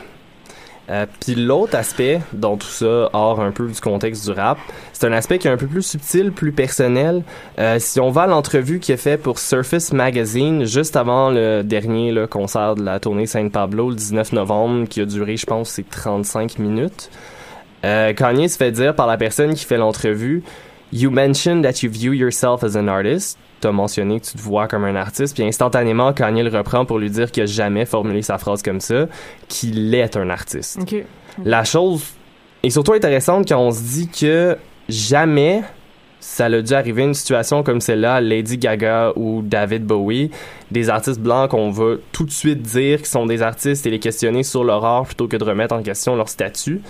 [0.89, 4.57] Euh, Puis l'autre aspect dans tout ça, hors un peu du contexte du rap,
[4.91, 7.23] c'est un aspect qui est un peu plus subtil, plus personnel.
[7.57, 11.61] Euh, si on va à l'entrevue qu'il a fait pour Surface Magazine juste avant le
[11.63, 15.45] dernier là, concert de la tournée Saint Pablo le 19 novembre, qui a duré, je
[15.45, 17.09] pense, c'est 35 minutes.
[17.85, 20.43] Euh, Kanye se fait dire par la personne qui fait l'entrevue,
[20.91, 23.39] You mentioned that you view yourself as an artist.
[23.63, 26.99] T'as mentionné que tu te vois comme un artiste, puis instantanément, Kanye le reprend pour
[26.99, 29.05] lui dire qu'il a jamais formulé sa phrase comme ça,
[29.47, 30.79] qu'il est un artiste.
[31.45, 32.03] La chose
[32.61, 34.57] est surtout intéressante quand on se dit que
[34.89, 35.61] jamais
[36.19, 40.29] ça a dû arriver une situation comme celle-là, Lady Gaga ou David Bowie,
[40.69, 43.99] des artistes blancs qu'on va tout de suite dire qu'ils sont des artistes et les
[43.99, 46.81] questionner sur leur art plutôt que de remettre en question leur statut.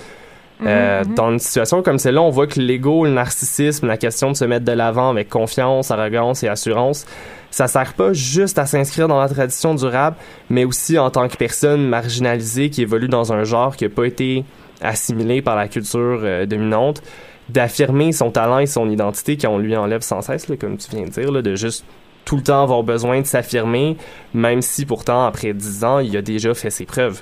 [0.66, 1.16] Euh, Mhm.
[1.16, 4.46] Dans une situation comme celle-là, on voit que l'ego, le narcissisme, la question de se
[4.46, 7.06] mettre de l'avant avec confiance, arrogance et assurance,
[7.52, 10.18] ça sert pas juste à s'inscrire dans la tradition du rap,
[10.50, 14.06] mais aussi en tant que personne marginalisée qui évolue dans un genre qui a pas
[14.06, 14.46] été
[14.82, 17.02] assimilé par la culture euh, dominante,
[17.50, 21.06] d'affirmer son talent et son identité qu'on lui enlève sans cesse, là, comme tu viens
[21.06, 21.84] de dire, là, de juste
[22.26, 23.98] tout le temps avoir besoin de s'affirmer,
[24.34, 27.22] même si pourtant, après 10 ans, il a déjà fait ses preuves.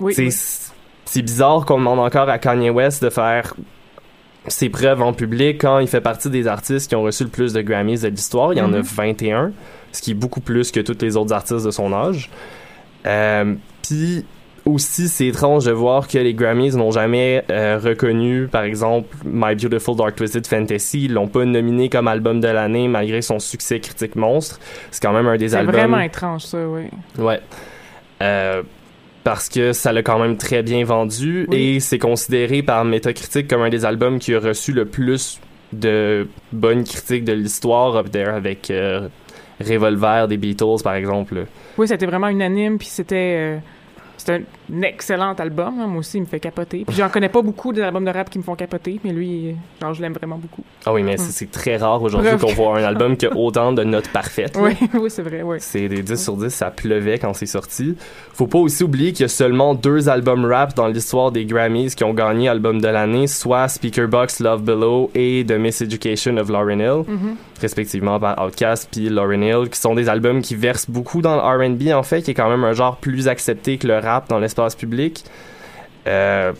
[0.00, 0.14] Oui.
[1.10, 3.54] C'est bizarre qu'on demande encore à Kanye West de faire
[4.46, 7.52] ses preuves en public quand il fait partie des artistes qui ont reçu le plus
[7.54, 8.52] de Grammys de l'histoire.
[8.52, 8.82] Il y en a Mhm.
[8.82, 9.52] 21,
[9.92, 12.30] ce qui est beaucoup plus que tous les autres artistes de son âge.
[13.06, 14.24] Euh, Puis
[14.66, 19.54] aussi, c'est étrange de voir que les Grammys n'ont jamais euh, reconnu, par exemple, My
[19.54, 21.04] Beautiful Dark Twisted Fantasy.
[21.06, 24.60] Ils l'ont pas nominé comme album de l'année malgré son succès critique monstre.
[24.90, 25.74] C'est quand même un des C'est albums.
[25.74, 26.82] vraiment étrange, ça, oui.
[27.18, 27.40] Ouais.
[28.20, 28.62] Euh,
[29.24, 31.56] parce que ça l'a quand même très bien vendu Oui.
[31.76, 35.38] et c'est considéré par Metacritic comme un des albums qui a reçu le plus
[35.72, 39.08] de bonnes critiques de l'histoire up there avec euh,
[39.60, 41.46] Revolver des Beatles par exemple.
[41.76, 43.58] Oui, c'était vraiment unanime, puis c'était...
[44.28, 44.38] euh,
[44.82, 45.86] excellent album, hein.
[45.86, 46.84] moi aussi, il me fait capoter.
[46.86, 49.54] Puis j'en connais pas beaucoup des albums de rap qui me font capoter, mais lui,
[49.80, 50.62] genre, je l'aime vraiment beaucoup.
[50.86, 53.72] Ah oui, mais c'est- c'est très rare aujourd'hui qu'on voit un album qui a autant
[53.72, 54.56] de notes parfaites.
[54.60, 55.56] Oui, oui, c'est vrai, oui.
[55.60, 57.96] C'est des 10 sur 10, ça pleuvait quand c'est sorti.
[58.32, 61.94] Faut pas aussi oublier qu'il y a seulement deux albums rap dans l'histoire des Grammys
[61.94, 66.48] qui ont gagné album de l'année, soit Speaker Box Love Below et The Miseducation of
[66.48, 67.36] Lauryn Hill, Mhm.
[67.60, 71.40] respectivement par Outkast puis Lauryn Hill, qui sont des albums qui versent beaucoup dans le
[71.42, 74.38] R&B en fait, qui est quand même un genre plus accepté que le rap dans
[74.38, 75.24] l'espace public.
[76.06, 76.52] Euh,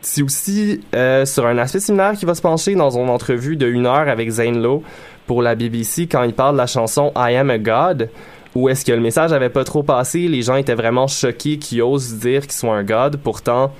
[0.00, 3.66] c'est aussi euh, sur un aspect similaire qui va se pencher dans une entrevue de
[3.66, 4.82] une heure avec Zane Lowe
[5.26, 8.08] pour la BBC quand il parle de la chanson I Am a God
[8.54, 11.82] où est-ce que le message avait pas trop passé, les gens étaient vraiment choqués qu'ils
[11.82, 13.72] osent dire qu'ils sont un god, pourtant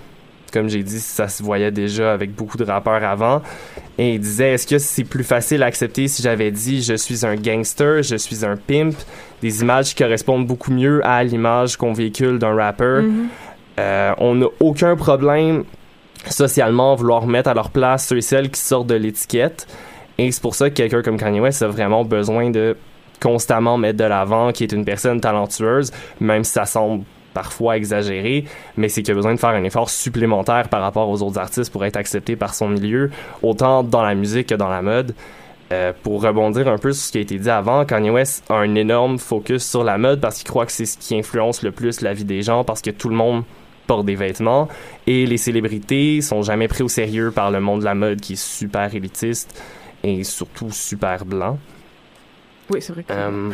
[0.53, 3.43] comme j'ai dit, ça se voyait déjà avec beaucoup de rappeurs avant.
[3.99, 7.27] Et il disait, est-ce que c'est plus facile à accepter si j'avais dit je suis
[7.27, 8.95] un gangster, je suis un pimp,
[9.43, 13.03] des images qui correspondent beaucoup mieux à l'image qu'on véhicule d'un rappeur.
[13.03, 13.29] Mhm.
[13.79, 15.65] Euh, on n'a aucun problème
[16.29, 19.67] socialement vouloir mettre à leur place ceux et celles qui sortent de l'étiquette.
[20.19, 22.77] Et c'est pour ça que quelqu'un comme Kanye West a vraiment besoin de
[23.21, 28.45] constamment mettre de l'avant qui est une personne talentueuse, même si ça semble parfois exagéré,
[28.77, 31.73] mais c'est qu'il a besoin de faire un effort supplémentaire par rapport aux autres artistes
[31.73, 33.11] pour être accepté par son milieu,
[33.43, 35.15] autant dans la musique que dans la mode.
[35.71, 38.55] Euh, pour rebondir un peu sur ce qui a été dit avant, Kanye West a
[38.55, 41.73] un énorme focus sur la mode parce qu'il croit que c'est ce qui influence le
[41.73, 43.45] plus la vie des gens, parce que tout le monde
[43.89, 44.69] porte des vêtements
[45.09, 48.35] et les célébrités sont jamais pris au sérieux par le monde de la mode qui
[48.35, 49.61] est super élitiste
[50.05, 51.59] et surtout super blanc.
[52.71, 53.13] Oui, c'est vrai que...
[53.13, 53.51] Euh,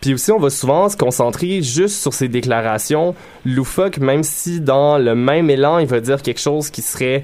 [0.00, 3.14] puis aussi, on va souvent se concentrer juste sur ses déclarations
[3.46, 7.22] loufoques, même si dans le même élan, il va dire quelque chose qui serait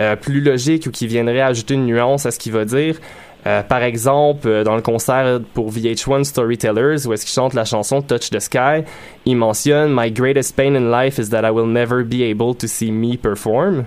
[0.00, 2.98] euh, plus logique ou qui viendrait ajouter une nuance à ce qu'il va dire.
[3.46, 7.64] Euh, par exemple, euh, dans le concert pour VH1 Storytellers, où est-ce qu'il chante la
[7.64, 8.82] chanson Touch the Sky,
[9.24, 12.66] il mentionne My greatest pain in life is that I will never be able to
[12.66, 13.84] see me perform.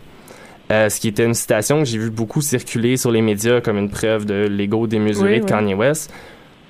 [0.72, 3.78] Euh, ce qui était une citation que j'ai vu beaucoup circuler sur les médias comme
[3.78, 5.50] une preuve de l'ego démesuré Oui, de oui.
[5.50, 6.13] Kanye West.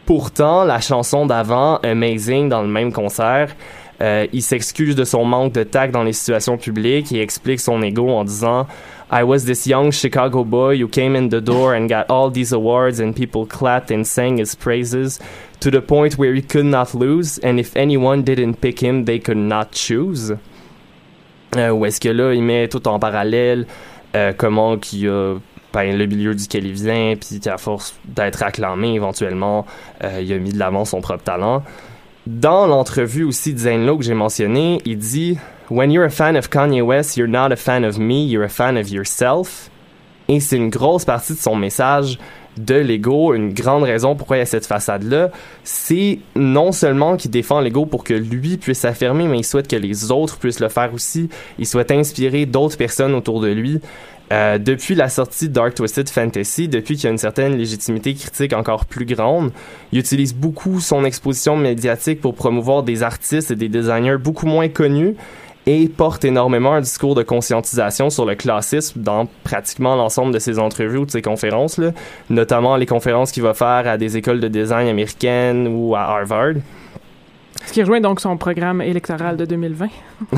[0.05, 3.53] Pourtant, la chanson d'avant, Amazing, dans le même concert,
[4.01, 7.81] euh, il s'excuse de son manque de tact dans les situations publiques et explique son
[7.81, 8.65] ego en disant
[9.11, 12.51] I was this young Chicago boy who came in the door and got all these
[12.51, 15.19] awards and people clapped and sang his praises
[15.61, 19.19] to the point where he could not lose and if anyone didn't pick him, they
[19.19, 20.33] could not choose.
[21.55, 23.65] Euh, ou est-ce que là, il met tout en parallèle
[24.15, 25.37] euh, comment qu'il a
[25.73, 29.65] ben, le milieu duquel il vient, puis qu'à force d'être acclamé, éventuellement,
[30.03, 31.63] euh, il a mis de l'avant son propre talent.
[32.29, 35.39] Dans l'entrevue aussi de Zane Lowe que j'ai mentionné, il dit
[35.71, 38.49] When you're a fan of Kanye West, you're not a fan of me, you're a
[38.49, 39.71] fan of yourself.
[40.27, 42.19] Et c'est une grosse partie de son message
[42.59, 45.31] de l'ego, une grande raison pourquoi il y a cette façade-là.
[45.63, 49.75] C'est non seulement qu'il défend l'ego pour que lui puisse s'affirmer, mais il souhaite que
[49.75, 51.29] les autres puissent le faire aussi.
[51.57, 53.79] Il souhaite inspirer d'autres personnes autour de lui.
[54.31, 58.13] Euh, depuis la sortie de Dark Twisted Fantasy, depuis qu'il y a une certaine légitimité
[58.13, 59.51] critique encore plus grande,
[59.91, 64.67] il utilise beaucoup son exposition médiatique pour promouvoir des artistes et des designers beaucoup moins
[64.67, 65.15] connus
[65.71, 70.57] et porte énormément un discours de conscientisation sur le classisme dans pratiquement l'ensemble de ses
[70.57, 71.91] entrevues ou de ses conférences, là,
[72.31, 76.53] notamment les conférences qu'il va faire à des écoles de design américaines ou à Harvard.
[77.67, 79.87] Ce qui rejoint donc son programme électoral de 2020.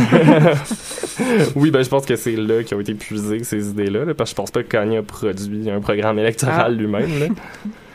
[1.55, 4.31] oui, ben je pense que c'est là qui ont été puisées ces idées-là, là, parce
[4.31, 6.69] que je pense pas que Kanye a produit un programme électoral Ah.
[6.69, 7.35] lui-même.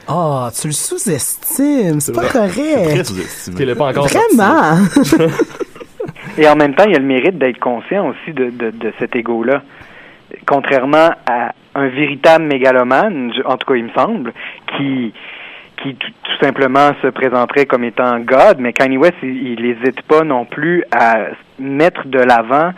[0.09, 2.29] Ah, tu le sous-estimes, c'est pas vrai.
[2.29, 2.49] Très
[2.95, 3.07] correct.
[3.07, 3.57] sous-estimé.
[3.57, 4.37] Qu'il a pas encore sorti.
[4.37, 4.87] Vraiment.
[6.39, 8.93] Et en même temps, il y a le mérite d'être conscient aussi de, de, de
[8.99, 9.63] cet ego-là.
[10.47, 14.33] Contrairement à un véritable mégalomane, en tout cas, il me semble,
[14.77, 15.13] qui
[15.83, 20.23] qui tout, tout simplement se présenterait comme étant God, mais Kanye West, il n'hésite pas
[20.23, 21.27] non plus à
[21.59, 22.73] mettre de l'avant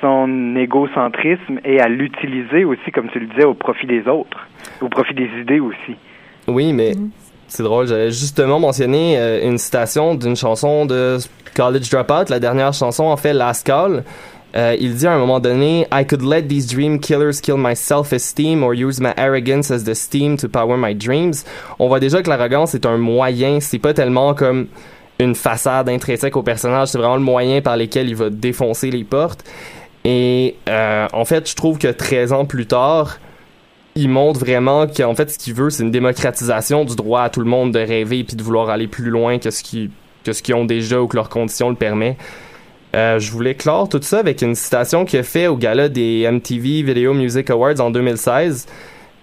[0.00, 4.46] son égocentrisme et à l'utiliser aussi, comme tu le disais, au profit des autres,
[4.82, 5.96] au profit des idées aussi.
[6.46, 6.92] Oui, mais
[7.48, 7.86] c'est drôle.
[7.86, 11.16] J'avais justement mentionné euh, une citation d'une chanson de
[11.54, 14.04] College Dropout, la dernière chanson, en fait, Last Call.
[14.56, 17.74] Euh, il dit à un moment donné, I could let these dream killers kill my
[17.74, 21.44] self-esteem or use my arrogance as the steam to power my dreams.
[21.80, 24.68] On voit déjà que l'arrogance est un moyen, c'est pas tellement comme
[25.18, 29.02] une façade intrinsèque au personnage, c'est vraiment le moyen par lequel il va défoncer les
[29.02, 29.44] portes.
[30.04, 33.18] Et euh, en fait, je trouve que 13 ans plus tard,
[33.96, 37.40] il montre vraiment qu'en fait, ce qu'il veut, c'est une démocratisation du droit à tout
[37.40, 39.90] le monde de rêver puis de vouloir aller plus loin que ce qu'ils
[40.24, 42.16] que ce qu'ils ont déjà ou que leurs conditions le permettent.
[42.96, 46.22] Euh, je voulais clore tout ça avec une citation qu'il a fait au gala des
[46.30, 48.66] MTV Video Music Awards en 2016.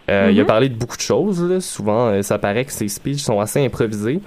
[0.09, 0.47] Euh, Il a Mhm.
[0.47, 1.41] parlé de beaucoup de choses.
[1.41, 1.61] là.
[1.61, 4.19] Souvent, euh, ça paraît que ses speeches sont assez improvisés.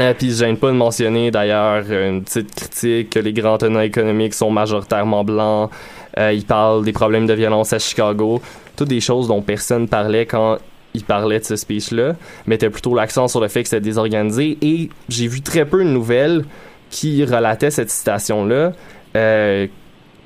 [0.00, 3.80] Euh, Puis je gêne pas de mentionner d'ailleurs une petite critique que les grands tenants
[3.80, 5.70] économiques sont majoritairement blancs.
[6.18, 8.40] Euh, il parle des problèmes de violence à Chicago.
[8.76, 10.58] Toutes des choses dont personne parlait quand
[10.94, 12.14] il parlait de ce speech-là.
[12.46, 14.56] Mettait plutôt l'accent sur le fait que c'était désorganisé.
[14.62, 16.44] Et j'ai vu très peu de nouvelles
[16.90, 18.72] qui relataient cette citation-là.
[19.16, 19.66] Euh,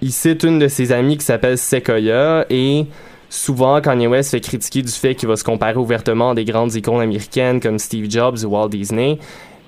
[0.01, 2.87] il cite une de ses amies qui s'appelle Sequoia et
[3.29, 6.75] souvent Kanye West fait critiquer du fait qu'il va se comparer ouvertement à des grandes
[6.75, 9.19] icônes américaines comme Steve Jobs ou Walt Disney.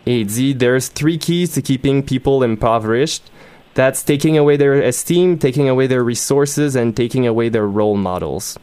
[0.06, 3.24] Et il dit There's three keys to keeping people impoverished.
[3.74, 8.58] That's taking away their esteem, taking away their resources, and taking away their role models.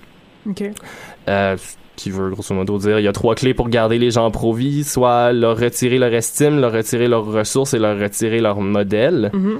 [1.27, 1.57] Euh,
[1.97, 4.85] qui veut grosso modo dire il y a trois clés pour garder les gens pro-vie,
[4.85, 9.31] soit leur retirer leur estime, leur retirer leurs ressources et leur retirer leur modèle.
[9.33, 9.59] Mhm.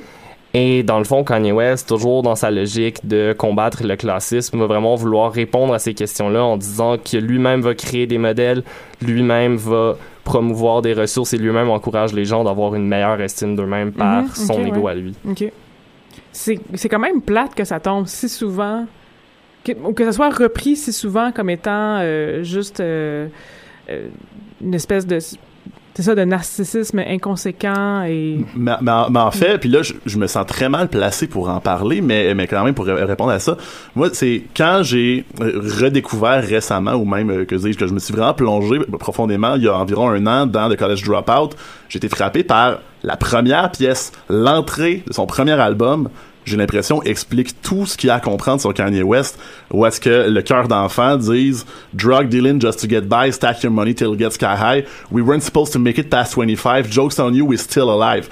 [0.53, 4.65] Et dans le fond, Kanye West, toujours dans sa logique de combattre le classisme, va
[4.65, 8.63] vraiment vouloir répondre à ces questions-là en disant que lui-même va créer des modèles,
[9.01, 13.91] lui-même va promouvoir des ressources et lui-même encourage les gens d'avoir une meilleure estime d'eux-mêmes
[13.91, 14.91] par Mhm, son ego ouais.
[14.93, 15.13] à lui.
[15.29, 15.51] OK.
[16.31, 18.85] C'est c'est quand même plate que ça tombe si souvent,
[19.75, 23.27] que, que ça soit repris si souvent comme étant euh, juste euh,
[23.89, 24.07] euh,
[24.61, 25.19] une espèce de...
[25.93, 28.45] C'est ça, de narcissisme inconséquent et...
[28.55, 31.59] Mais, en- mais en fait, puis là, je, me sens très mal placé pour en
[31.59, 33.57] parler, mais, mais quand même pour ré- répondre à ça,
[33.95, 38.35] moi, c'est quand j'ai redécouvert récemment, ou même que dis-je, que je me suis vraiment
[38.35, 41.55] plongé profondément il y a environ un an dans The College Dropout,
[41.89, 46.09] j'ai été frappé par la première pièce, l'entrée de son premier album.
[46.47, 49.37] J'ai l'impression explique tout ce qu'il y a à comprendre sur Kanye West,
[49.69, 53.73] où est-ce que le cœur d'enfant dise drug dealing just to get by, stack your
[53.73, 54.85] money till it gets sky high.
[55.11, 56.89] We weren't supposed to make it past 25.
[56.89, 58.29] Jokes on you, we're still alive.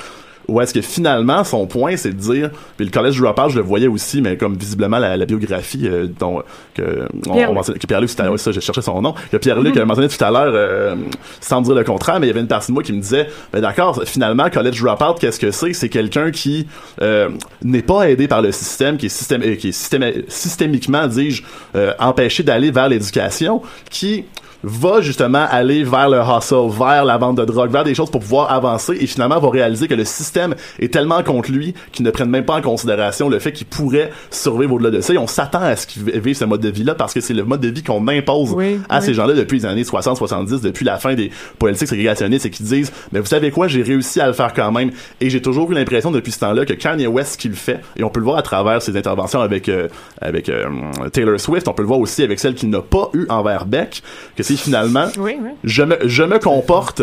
[0.47, 3.63] Où est-ce que finalement son point c'est de dire, puis le collège dropout je le
[3.63, 6.43] voyais aussi, mais comme visiblement la, la biographie euh, dont
[6.75, 9.37] que on, Pierre- on mentionnait- que Pierre-Luc à l'heure, ça je cherchais son nom, que
[9.37, 10.95] Pierre-Luc a mentionné tout à l'heure euh,
[11.41, 13.27] sans dire le contraire, mais il y avait une partie de moi qui me disait,
[13.51, 15.73] ben d'accord, finalement college dropout qu'est-ce que c'est?
[15.73, 16.67] C'est quelqu'un qui
[17.01, 17.29] euh,
[17.63, 21.43] n'est pas aidé par le système, qui est système, euh, qui est systéma- systémiquement dis-je
[21.75, 24.25] euh, empêché d'aller vers l'éducation, qui
[24.65, 28.21] va justement aller vers le hustle, vers la vente de drogue, vers des choses pour
[28.21, 32.11] pouvoir avancer et finalement va réaliser que le système est tellement contre lui qu'il ne
[32.11, 35.13] prenne même pas en considération le fait qu'il pourrait survivre au-delà de ça.
[35.13, 37.43] Et on s'attend à ce qu'il vive ce mode de vie-là parce que c'est le
[37.43, 39.05] mode de vie qu'on impose Oui, à oui.
[39.05, 42.91] ces gens-là depuis les années 60-70, depuis la fin des politiques ségrégationnistes et qui disent,
[43.11, 44.91] mais vous savez quoi, j'ai réussi à le faire quand même.
[45.21, 48.03] Et j'ai toujours eu l'impression depuis ce temps-là que Kanye West qui le fait, et
[48.03, 49.87] on peut le voir à travers ses interventions avec euh,
[50.21, 50.65] avec euh,
[51.13, 54.01] Taylor Swift, on peut le voir aussi avec celle qu'il n'a pas eu envers Beck,
[54.35, 55.49] que c'est finalement Oui, oui.
[55.63, 57.01] je me, je me comporte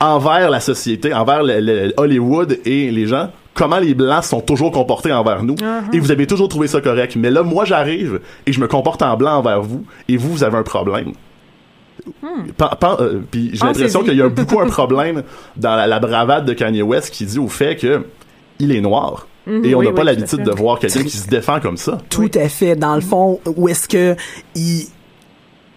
[0.00, 4.72] envers la société, envers le- le- Hollywood et les gens, comment les blancs sont toujours
[4.72, 5.54] comportés envers nous.
[5.54, 5.94] Uh-huh.
[5.94, 7.14] Et vous avez toujours trouvé ça correct.
[7.16, 10.44] Mais là, moi, j'arrive et je me comporte en blanc envers vous et vous, vous
[10.44, 11.12] avez un problème.
[12.58, 12.68] Pen-
[13.00, 13.66] euh, Puis j'ai Pensez-y.
[13.66, 15.22] l'impression qu'il y a beaucoup un problème
[15.56, 18.04] dans la, la bravade de Kanye West qui dit au fait que
[18.58, 19.26] il est noir.
[19.46, 21.76] Mhm, Et on oui, n'a pas oui, l'habitude de voir quelqu'un qui se défend comme
[21.76, 21.98] ça.
[22.10, 22.76] Tout à fait.
[22.76, 24.16] Dans le fond, où est-ce que
[24.54, 24.86] il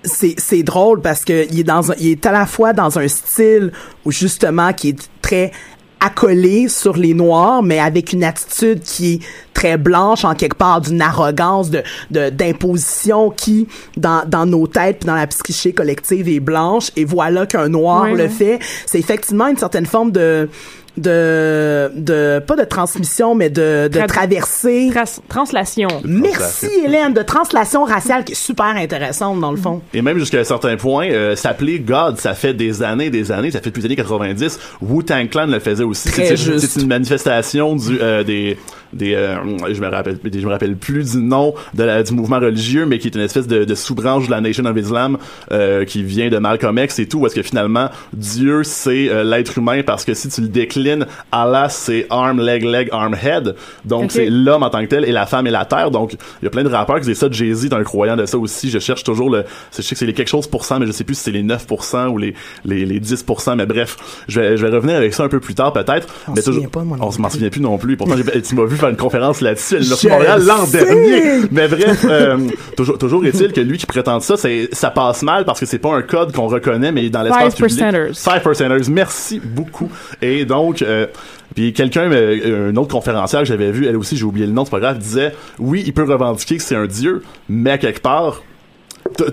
[0.07, 2.97] c'est c'est drôle parce que il est dans un, il est à la fois dans
[2.97, 3.71] un style
[4.05, 5.51] où justement qui est très
[5.99, 9.19] accolé sur les noirs, mais avec une attitude qui est
[9.53, 11.81] très blanche en quelque part, d'une arrogance, de
[12.11, 16.91] de- d'imposition qui dans dans nos têtes, puis dans la psyché collective est blanche.
[16.95, 18.59] Et voilà qu'un noir le fait.
[18.85, 20.49] C'est effectivement une certaine forme de
[20.97, 24.89] de de pas de transmission, mais de de Trad- traversée.
[24.93, 25.87] Tras- translation.
[26.03, 29.81] Merci Hélène de translation raciale qui est super intéressante dans le fond.
[29.93, 33.51] Et même jusqu'à un certain point, euh, s'appeler God, ça fait des années, des années,
[33.51, 34.59] ça fait depuis les années 90.
[34.81, 36.09] Wu-Tang Clan le faisait aussi.
[36.09, 36.67] Très C'est- juste.
[36.67, 38.57] C'est une manifestation du euh, des
[38.93, 39.37] des euh,
[39.71, 42.99] je me rappelle je me rappelle plus du nom de la, du mouvement religieux mais
[42.99, 45.17] qui est une espèce de, de sous-branche de la Nation of Islam
[45.51, 49.57] euh, qui vient de Malcolm X et tout est-ce que finalement Dieu c'est euh, l'être
[49.57, 53.55] humain parce que si tu le déclines Allah c'est arm leg leg arm head.
[53.85, 55.91] Donc c'est l'homme en tant que tel et la femme et la terre.
[55.91, 57.27] Donc il y a plein de rappeurs qui disent ça.
[57.29, 58.69] Jay-Z est un croyant de ça aussi.
[58.69, 60.91] Je cherche toujours le je sais que c'est les quelque chose pour cent mais je
[60.91, 62.33] sais plus si c'est les 9% ou les
[62.65, 63.97] les, les 10% mais bref.
[64.27, 66.07] Je vais je vais revenir avec ça un peu plus tard peut-être.
[66.27, 66.65] On mais toujours
[66.99, 67.97] on se m'en souvient plus non plus.
[67.97, 71.21] Pourtant tu m'as vu faire une conférence là-dessus à l'Université Montréal l'an dernier
[71.51, 72.37] mais bref euh,
[72.75, 75.79] toujours toujours est-il que lui qui prétend ça c'est ça passe mal parce que c'est
[75.79, 78.15] pas un code qu'on reconnaît mais dans l'espace Five public percenters.
[78.15, 79.89] Five percenters merci beaucoup
[80.21, 81.07] et donc euh,
[81.55, 84.63] puis quelqu'un, euh, une autre conférencière que j'avais vue, elle aussi, j'ai oublié le nom,
[84.65, 88.01] c'est pas grave, disait, oui, il peut revendiquer que c'est un dieu, mais à quelque
[88.01, 88.43] part,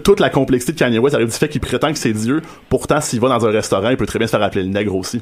[0.05, 2.41] toute la complexité de Kanye West arrive du fait qu'il prétend que c'est Dieu.
[2.71, 4.95] Pourtant, s'il va dans un restaurant, il peut très bien se faire appeler le nègre
[4.95, 5.21] aussi.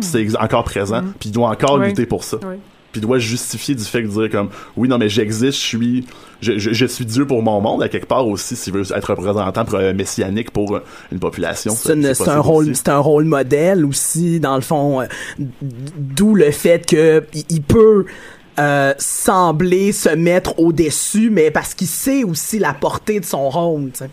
[0.00, 1.88] C'est ex- encore présent, puis il doit encore Oui.
[1.88, 2.38] lutter pour ça.
[2.48, 2.56] Oui.
[2.92, 6.06] Puis doit justifier du fait de dire comme oui non mais j'existe, je suis
[6.42, 9.14] je, je, je suis Dieu pour mon monde à quelque part aussi s'il veut être
[9.14, 11.72] représentant pour, euh, messianique pour euh, une population.
[12.14, 15.00] C'est un rôle, c'est un rôle modèle aussi dans le fond.
[15.00, 15.06] euh,
[15.96, 18.04] D'où le fait que il- il peut
[18.58, 23.90] euh, sembler se mettre au-dessus, mais parce qu'il sait aussi la portée de son rôle.
[23.92, 24.10] tu sais.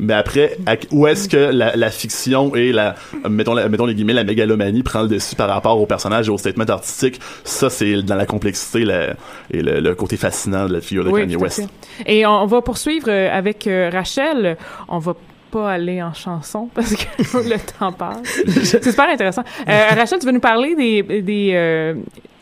[0.00, 0.56] Mais après,
[0.92, 2.94] où est-ce que la, la fiction et la,
[3.28, 6.30] mettons, la- mettons les guillemets, la mégalomanie prend le dessus par rapport au personnage et
[6.30, 7.20] au statement artistique?
[7.44, 9.14] Ça, c'est dans la complexité la-
[9.50, 11.68] et le, le côté fascinant de la figure de Oui, Kanye West.
[12.06, 14.56] Et on, va poursuivre euh, avec euh, Rachel.
[14.88, 15.14] On va
[15.50, 18.40] pas aller en chanson parce que le temps passe.
[18.64, 19.42] C'est super intéressant.
[19.68, 21.94] Euh, Rachel, tu veux nous parler des, des, euh,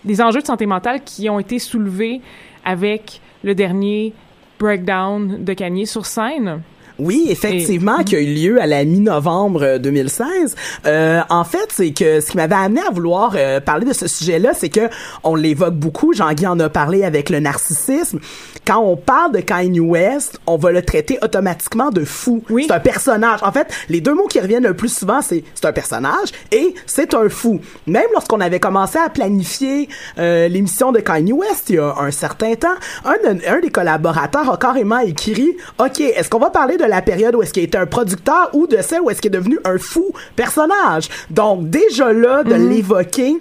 [0.04, 2.20] des enjeux de santé mentale qui ont été soulevés
[2.64, 4.12] avec le dernier
[4.58, 6.60] breakdown de Kanye sur scène?
[6.98, 10.54] Oui, effectivement, qui a eu lieu à la mi-novembre euh, 2016.
[10.86, 14.08] Euh, en fait, c'est que ce qui m'avait amené à vouloir euh, parler de ce
[14.08, 14.88] sujet-là, c'est que
[15.24, 16.12] on l'évoque beaucoup.
[16.14, 18.18] Jean-Guy en a parlé avec le narcissisme.
[18.66, 22.42] Quand on parle de Kanye West, on va le traiter automatiquement de fou.
[22.50, 22.64] Oui.
[22.66, 23.40] C'est un personnage.
[23.42, 26.74] En fait, les deux mots qui reviennent le plus souvent, c'est c'est un personnage et
[26.86, 27.60] c'est un fou.
[27.86, 29.88] Même lorsqu'on avait commencé à planifier
[30.18, 32.74] euh, l'émission de Kanye West il y a un certain temps,
[33.04, 37.02] un, de- un des collaborateurs a carrément écrit OK, est-ce qu'on va parler de la
[37.02, 39.58] période où est-ce qu'il était un producteur ou de celle où est-ce qu'il est devenu
[39.64, 41.08] un fou personnage.
[41.30, 43.36] Donc déjà là de l'évoquer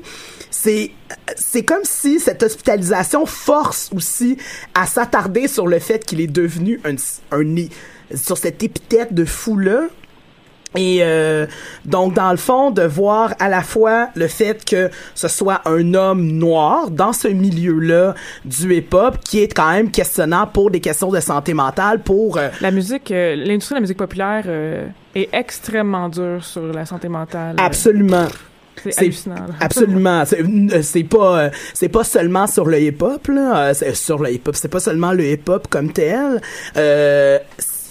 [0.52, 0.92] c'est
[1.36, 4.38] c'est comme si cette hospitalisation force aussi
[4.74, 6.96] à s'attarder sur le fait qu'il est devenu un,
[7.32, 7.56] un
[8.16, 9.88] sur cette épithète de fou là
[10.76, 11.46] et euh,
[11.86, 15.94] donc, dans le fond, de voir à la fois le fait que ce soit un
[15.94, 21.10] homme noir dans ce milieu-là du hip-hop, qui est quand même questionnant pour des questions
[21.12, 22.38] de santé mentale, pour...
[22.38, 26.86] euh, La musique, euh, l'industrie de la musique populaire euh, est extrêmement dure sur la
[26.86, 27.56] santé mentale.
[27.58, 28.28] absolument.
[28.90, 29.10] C'est.
[29.62, 30.24] Absolument,
[30.82, 35.14] c'est pas c'est pas seulement sur le hip-hop là, sur le hip-hop, c'est pas seulement
[35.14, 36.42] le hip-hop comme tel.
[36.76, 37.40] Euh,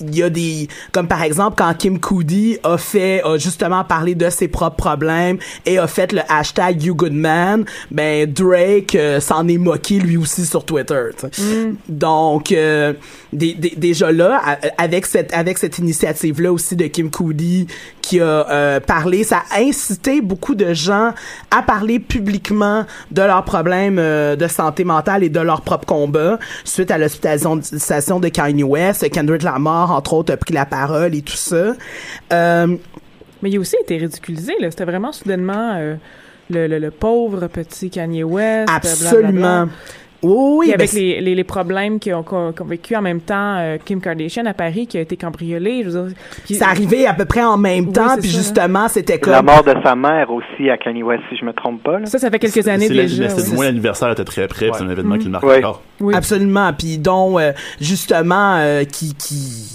[0.01, 4.15] il y a des comme par exemple quand Kim Coody a fait a justement parlé
[4.15, 9.21] de ses propres problèmes et a fait le hashtag You Good Man, ben Drake euh,
[9.21, 11.05] s'en est moqué lui aussi sur Twitter.
[11.33, 11.73] sais.
[11.89, 12.93] Donc euh,
[13.33, 14.41] des- des- déjà là
[14.79, 17.67] avec cette avec cette initiative là aussi de Kim Coody
[18.03, 21.13] qui a euh, parlé, ça a incité beaucoup de gens
[21.51, 26.39] à parler publiquement de leurs problèmes euh, de santé mentale et de leur propre combat
[26.65, 29.09] suite à l'hospitalisation de Kanye West.
[29.11, 31.75] Kendrick Lamar, entre autres, a pris la parole et tout ça.
[32.33, 32.67] Euh,
[33.43, 34.53] Mais il a aussi été ridiculisé.
[34.61, 34.71] là.
[34.71, 35.95] C'était vraiment soudainement euh,
[36.51, 38.69] le, le- le pauvre petit Kanye West.
[38.71, 39.31] absolument.
[39.33, 39.69] blablabla.
[40.25, 42.25] Oui, ben, avec les, les, les problèmes qui ont,
[42.67, 45.83] vécu en même temps, euh, Kim Kardashian à Paris qui a été cambriolée.
[45.85, 48.39] Je veux dire, puis- c'est arrivé à peu près en même Oui, temps, puis ça.
[48.39, 49.47] justement, c'était La comme...
[49.47, 51.99] mort de sa mère aussi à Kanye West, si je me trompe pas.
[52.01, 52.07] Là.
[52.07, 53.29] Ça, ça fait quelques années C'est la- déjà.
[53.29, 55.59] c'était moins l'anniversaire était très près, puis c'est un événement qui le marque Ouais.
[55.59, 55.83] encore.
[56.01, 56.15] Oui.
[56.15, 56.73] Absolument.
[56.73, 59.71] Puis dont euh, justement euh, qui qui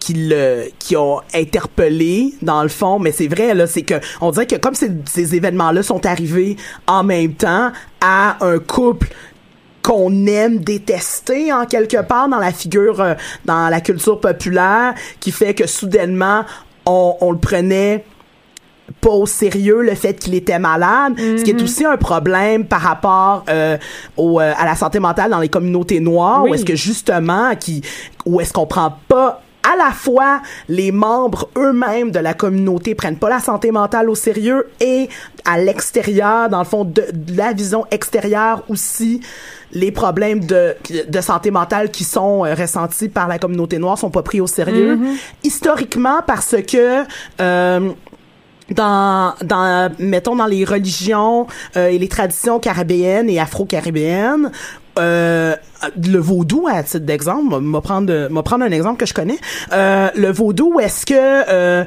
[0.00, 4.30] qui le qui ont interpellé dans le fond mais c'est vrai là c'est que on
[4.30, 9.08] dirait que comme ces, ces événements là sont arrivés en même temps à un couple
[9.88, 13.14] qu'on aime détester en quelque part dans la figure euh,
[13.46, 16.44] dans la culture populaire qui fait que soudainement
[16.84, 18.04] on, on le prenait
[19.00, 22.80] pas au sérieux le fait qu'il était malade, ce qui est aussi un problème par
[22.80, 23.76] rapport euh,
[24.16, 26.50] au, euh, à la santé mentale dans les communautés noires, Oui.
[26.50, 27.82] où est-ce que justement, qui,
[28.26, 33.18] où est-ce qu'on prend pas à la fois les membres eux-mêmes de la communauté prennent
[33.18, 35.08] pas la santé mentale au sérieux et
[35.44, 39.20] à l'extérieur, dans le fond, de, de la vision extérieure aussi,
[39.72, 40.74] les problèmes de,
[41.08, 44.46] de santé mentale qui sont euh, ressentis par la communauté noire sont pas pris au
[44.46, 44.98] sérieux.
[45.44, 47.04] Historiquement, parce que
[47.40, 47.90] euh,
[48.70, 51.46] dans, dans, mettons, dans les religions
[51.76, 54.50] euh, et les traditions caribéennes et afro-caribéennes,
[54.98, 55.56] euh,
[55.96, 59.38] le vaudou, à titre d'exemple, m'a prendre, un exemple que je connais.
[59.72, 61.84] Euh, le vaudou, est-ce que euh,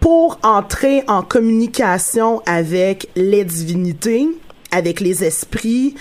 [0.00, 4.28] pour entrer en communication avec les divinités,
[4.72, 5.94] avec les esprits,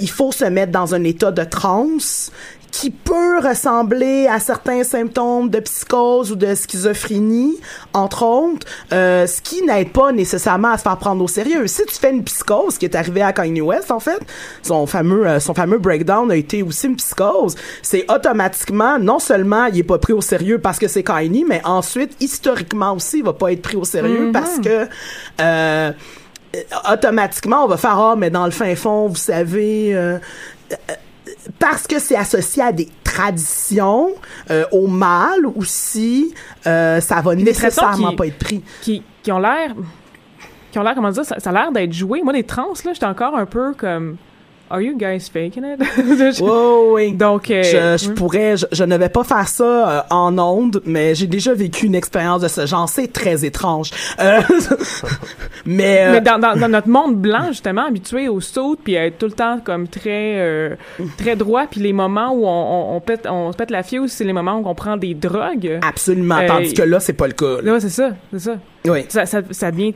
[0.00, 2.30] il faut se mettre dans un état de transe?
[2.70, 7.58] Qui peut ressembler à certains symptômes de psychose ou de schizophrénie,
[7.92, 11.66] entre autres, euh, ce qui n'aide pas nécessairement à se faire prendre au sérieux.
[11.66, 14.20] Si tu fais une psychose, ce qui est arrivé à Kanye West, en fait,
[14.62, 19.66] son fameux, euh, son fameux breakdown a été aussi une psychose, c'est automatiquement, non seulement
[19.66, 23.24] il est pas pris au sérieux parce que c'est Kanye, mais ensuite, historiquement aussi, il
[23.24, 24.88] va pas être pris au sérieux parce que...
[25.40, 25.92] Euh,
[26.56, 26.60] euh,
[26.90, 30.18] automatiquement, on va faire ah, mais dans le fin fond, vous savez, euh,
[30.72, 30.76] euh,
[31.58, 34.10] parce que c'est associé à des traditions,
[34.50, 36.34] euh, au mal aussi,
[36.66, 38.62] euh, ça va nécessairement qui- pas être pris.
[38.82, 39.74] qui, qui ont l'air
[40.70, 42.92] qui ont l'air comment dire ça, ça a l'air d'être joué moi les trans là
[42.92, 44.16] j'étais encore un peu comme
[44.70, 45.82] are you guys faking it?
[46.36, 47.12] Je- Oh, oui.
[47.12, 48.14] donc euh, Je, je oui.
[48.14, 51.86] pourrais, je, je ne vais pas faire ça euh, en onde, mais j'ai déjà vécu
[51.86, 52.88] une expérience de ce genre.
[52.88, 53.90] C'est très étrange.
[54.20, 54.40] Euh,
[55.66, 59.18] mais, mais dans, dans, dans notre monde blanc justement habitué au saut puis à être
[59.18, 60.76] tout le temps comme très
[61.16, 62.48] très droit puis les moments où on,
[62.92, 65.14] on, on pète on se pète la fuse c'est les moments où on prend des
[65.14, 66.38] drogues absolument.
[66.46, 67.56] tandis que là, c'est pas le cas.
[67.62, 67.72] là.
[67.72, 68.56] là c'est ça c'est ça
[68.86, 69.04] Oui.
[69.08, 69.94] ça, ça, ça devient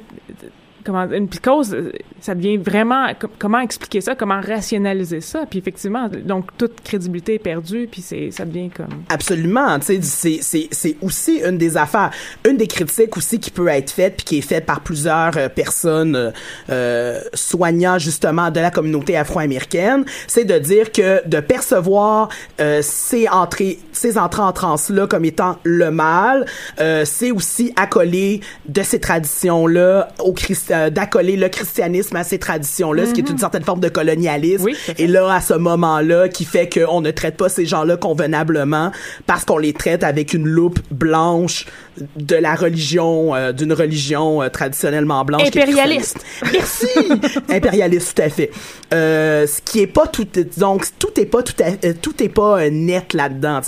[0.85, 5.45] comment une psychose euh, ça devient vraiment co- comment expliquer ça comment rationaliser ça?
[5.49, 10.39] Puis effectivement donc toute crédibilité est perdue puis c'est ça devient comme Absolument, tu sais,
[10.43, 12.11] c'est c'est aussi une des affaires,
[12.49, 15.49] une des critiques aussi qui peut être faite puis qui est faite par plusieurs euh,
[15.49, 16.33] personnes
[16.71, 17.21] euh,
[17.99, 22.29] justement de la communauté afro-américaine, c'est de dire que de percevoir
[22.61, 26.47] euh, ces entrées ces entrées en transe là comme étant le mal,
[27.05, 32.39] c'est aussi accoler de ces traditions là au Christ euh, d'accoler le christianisme à ces
[32.39, 34.65] traditions là, ce qui est une certaine forme de colonialisme.
[34.65, 34.77] Oui.
[34.99, 38.91] Et là, à ce moment-là, qui fait qu'on ne traite pas ces gens-là convenablement
[39.27, 41.67] parce qu'on les traite avec une loupe blanche
[42.17, 45.47] de la religion, euh, d'une religion euh, traditionnellement blanche.
[45.47, 46.25] Impérialiste.
[46.53, 46.87] Merci!
[47.51, 48.51] Impérialiste, tout à fait.
[48.95, 52.69] Euh, ce qui est pas tout, donc, tout est pas tout à- tout est pas
[52.71, 53.61] net là-dedans.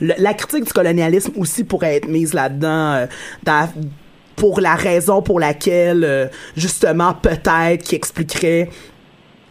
[0.00, 3.06] La critique du colonialisme aussi pourrait être mise là-dedans, euh,
[3.44, 3.68] dans-
[4.36, 6.26] pour la raison pour laquelle, euh,
[6.56, 8.68] justement, peut-être qui expliquerait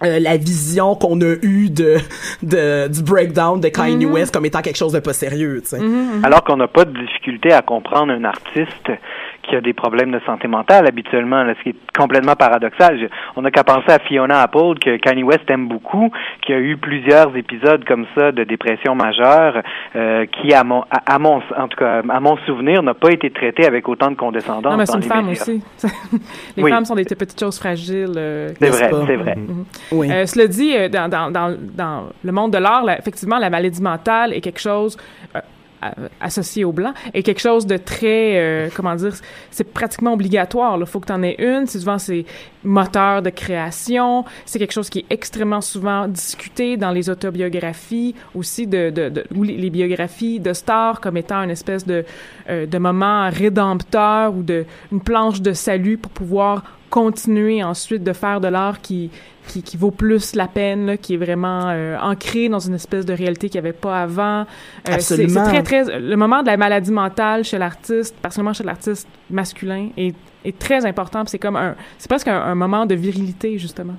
[0.04, 1.98] euh, la vision qu'on a eue de,
[2.44, 5.82] de du breakdown de Kanye West comme étant quelque chose de pas sérieux, tu sais.
[6.24, 8.92] Alors qu'on n'a pas de difficulté à comprendre un artiste
[9.44, 13.00] qui a des problèmes de santé mentale habituellement, là, ce qui est complètement paradoxal.
[13.00, 16.12] Je- on n'a qu'à penser à Fiona Apple, que Kanye West aime beaucoup,
[16.46, 19.62] qui a eu plusieurs épisodes comme ça de dépression majeure,
[19.96, 23.12] euh, qui, à mon, à, à mon, en tout cas, à mon souvenir, n'a pas
[23.12, 25.42] été traité avec autant de condescendance non mais c'est une les femme médias.
[25.42, 25.64] aussi
[26.58, 26.70] les Oui.
[26.72, 29.36] femmes sont des petites choses fragiles euh, C'est vrai, c'est vrai.
[29.92, 30.12] Oui.
[30.12, 34.34] Euh, cela dit, dans, dans, dans, dans le monde de l'art, effectivement, la maladie mentale
[34.34, 34.98] est quelque chose
[35.36, 35.40] euh,
[36.20, 39.14] associé au blanc est quelque chose de très, euh, comment dire,
[39.50, 40.78] c'est pratiquement obligatoire.
[40.80, 41.66] Il faut que tu en aies une.
[41.68, 42.26] C'est souvent c'est
[42.64, 44.26] moteur de création.
[44.46, 49.44] C'est quelque chose qui est extrêmement souvent discuté dans les autobiographies aussi de, de, ou
[49.44, 52.06] les, les biographies de stars comme étant une espèce de
[52.50, 58.14] euh, de moment rédempteur ou de une planche de salut pour pouvoir continuer ensuite de
[58.14, 59.10] faire de l'art qui
[59.52, 63.06] qui, qui vaut plus la peine, là, qui est vraiment euh, ancré dans une espèce
[63.06, 64.42] de réalité qu'il n'y avait pas avant.
[64.42, 64.46] Euh,
[64.86, 65.46] c'est- Absolument.
[65.46, 66.00] C'est très, très...
[66.00, 70.86] Le moment de la maladie mentale chez l'artiste, personnellement chez l'artiste masculin, est, est très
[70.86, 71.24] important.
[71.28, 71.76] C'est comme un...
[72.00, 73.94] C'est presque un, un moment de virilité, justement.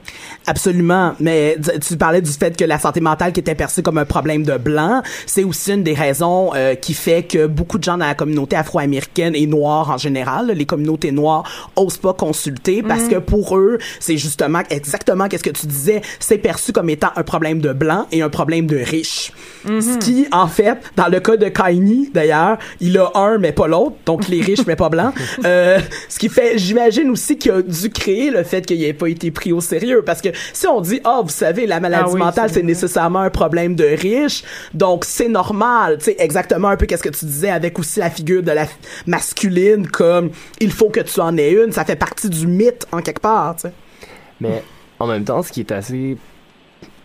[0.46, 4.04] Absolument, mais tu- parlais du fait que la santé mentale qui était perçue comme un
[4.04, 7.96] problème de blanc, c'est aussi une des raisons euh, qui fait que beaucoup de gens
[7.98, 11.44] dans la communauté afro-américaine et noire en général, les communautés noires
[11.76, 16.38] osent pas consulter parce que pour eux, c'est justement exactement qu'est-ce que tu disais, c'est
[16.38, 19.32] perçu comme étant un problème de blanc et un problème de riche.
[19.64, 23.66] Ce qui, en fait, dans le cas de Kanye, d'ailleurs, il a un mais pas
[23.68, 25.14] l'autre, donc les riches mais pas blancs.
[25.44, 29.08] Euh, ce qui fait, j'imagine aussi qu'il a dû créer le fait qu'il ait pas
[29.08, 32.12] été pris au sérieux, parce que si on dit, ah, vous savez, la maladie Ah
[32.12, 36.76] oui, mentale, c'est nécessairement un problème de riche, donc c'est normal, tu sais, exactement un
[36.76, 38.68] peu qu'est-ce que tu disais avec aussi la figure de la f-
[39.06, 40.30] masculine, comme
[40.60, 43.56] il faut que tu en aies une, ça fait partie du mythe en quelque part,
[43.56, 43.72] tu sais.
[44.40, 44.62] Mais
[45.02, 46.16] en même temps, ce qui est assez,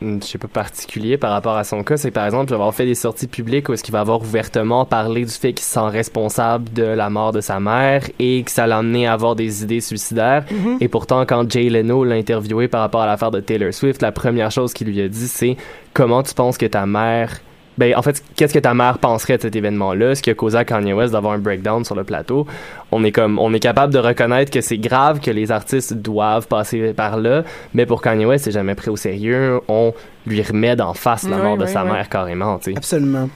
[0.02, 2.86] hum, je sais pas, particulier par rapport à son cas, c'est par exemple avoir fait
[2.86, 5.89] des sorties publiques où est-ce qu'il va avoir ouvertement parlé du fait qu'il se sent
[5.89, 9.64] responsable de la mort de sa mère et que ça l'a amené à avoir des
[9.64, 10.45] idées suicidaires.
[10.80, 14.12] Et pourtant, quand Jay Leno l'a interviewé par rapport à l'affaire de Taylor Swift, la
[14.12, 15.58] première chose qu'il lui a dit, c'est
[15.93, 17.41] comment tu penses que ta mère
[17.78, 20.58] ben, en fait, qu'est-ce que ta mère penserait de cet événement-là, ce qui a causé
[20.58, 22.48] à Kanye West d'avoir un breakdown sur le plateau?
[22.92, 26.48] On est comme, on est capable de reconnaître que c'est grave que les artistes doivent
[26.48, 29.62] passer par là, mais pour Kanye West, c'est jamais pris au sérieux.
[29.68, 29.94] On
[30.26, 31.92] lui remet d'en face la Oui, mort de oui, sa oui.
[31.92, 32.78] mère carrément, tu sais.
[32.78, 33.30] Absolument.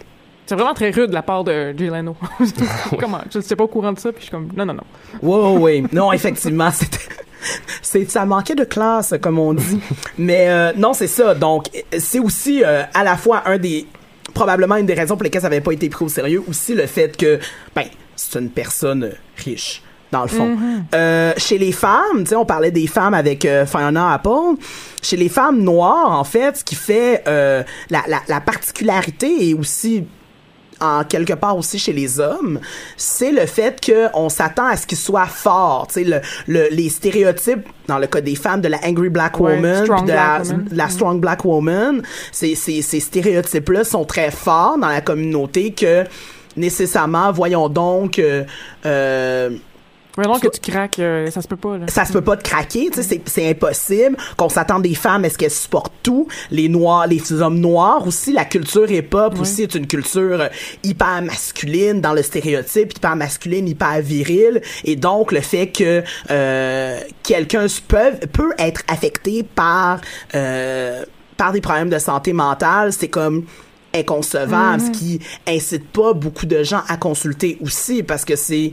[0.46, 2.16] C'est vraiment très rude de la part de Jay Leno.
[3.00, 3.22] Comment?
[3.32, 4.84] Je n'étais pas au courant de ça, puis je suis comme, non, non, non.
[5.22, 5.84] Ouais, ouais, ouais.
[5.94, 6.98] Non, effectivement, c'était.
[7.82, 9.80] C'est, ça manquait de classe, comme on dit.
[10.18, 11.34] Mais euh, non, c'est ça.
[11.34, 11.66] Donc,
[11.98, 13.88] c'est aussi euh, à la fois un des
[14.34, 16.86] probablement une des raisons pour lesquelles ça n'avait pas été pris au sérieux, aussi le
[16.88, 17.40] fait que,
[17.76, 20.58] ben, c'est une personne riche dans le fond.
[20.94, 24.58] Euh, chez les femmes, tu sais, on parlait des femmes avec euh, Fiona Apple.
[25.02, 29.54] Chez les femmes noires, en fait, ce qui fait euh, la, la, la particularité et
[29.54, 30.06] aussi
[30.82, 32.60] en quelque part aussi chez les hommes,
[32.98, 35.88] c'est le fait que on s'attend à ce qu'ils soient forts.
[35.88, 39.40] Tu sais, le, le- les stéréotypes dans le cas des femmes de la angry black
[39.40, 40.68] woman, de la, woman.
[40.72, 42.02] la strong black woman,
[42.32, 46.04] ces, ces, ces stéréotypes-là sont très forts dans la communauté que
[46.58, 48.44] nécessairement, voyons donc, euh,
[48.86, 49.52] euh,
[50.18, 51.86] Vraiment que tu craques, euh, ça se peut pas, là.
[51.88, 54.18] ça se peut pas de craquer, tu sais, c'est- c'est impossible.
[54.36, 56.28] Qu'on s'attend des femmes, est-ce qu'elles supportent tout?
[56.52, 60.48] Les noirs, les hommes noirs aussi, la culture hip-hop aussi est une culture euh,
[60.84, 64.62] hyper masculine dans le stéréotype, hyper masculine, hyper viril.
[64.84, 70.02] Et donc, le fait que euh, quelqu'un peut, peut être affecté par,
[70.36, 71.06] euh,
[71.38, 73.46] par des problèmes de santé mentale, c'est comme
[73.94, 78.72] inconcevable, ce qui incite pas beaucoup de gens à consulter aussi, parce que c'est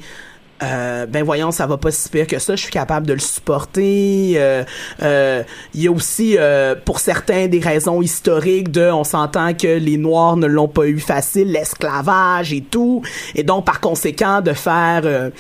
[0.63, 3.19] euh, ben voyons, ça va pas si pire que ça, je suis capable de le
[3.21, 4.35] supporter.
[4.37, 4.65] Euh,
[5.03, 5.43] euh,
[5.75, 9.97] Il y a aussi, euh, pour certains, des raisons historiques de, on s'entend que les
[9.97, 13.03] Noirs ne l'ont pas eu facile, l'esclavage et tout.
[13.35, 15.03] Et donc, par conséquent, de faire...
[15.05, 15.31] euh,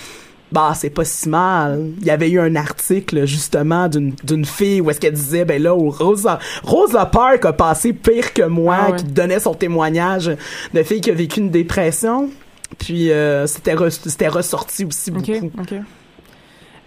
[0.50, 1.90] bah, c'est pas si mal.
[2.00, 5.62] Il y avait eu un article, justement, d'une, d'une fille où est-ce qu'elle disait, ben
[5.62, 8.96] là, où Rosa, Rosa Parks a passé pire que moi, Ah ouais.
[8.96, 10.34] qui donnait son témoignage
[10.72, 12.30] de fille qui a vécu une dépression.
[12.76, 15.32] Puis, euh, c'était, re- c'était ressorti aussi beaucoup.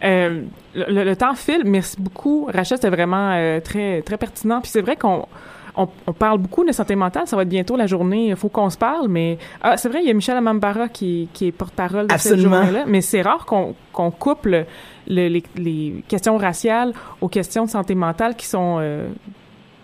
[0.04, 0.42] Euh,
[0.74, 1.62] le, le temps file.
[1.66, 2.46] Merci beaucoup.
[2.46, 4.62] Rachel, c'était vraiment euh, très, très pertinent.
[4.62, 5.26] Puis c'est vrai qu'on
[5.76, 7.28] on, on parle beaucoup de santé mentale.
[7.28, 8.30] Ça va être bientôt la journée.
[8.30, 9.08] Il faut qu'on se parle.
[9.10, 12.40] Mais ah, c'est vrai, il y a Michel Amambara qui, qui est porte-parole de cette
[12.40, 12.86] journée-là.
[12.88, 14.66] Mais c'est rare qu'on qu'on couple
[15.08, 18.80] le- les, les questions raciales aux questions de santé mentale qui sont...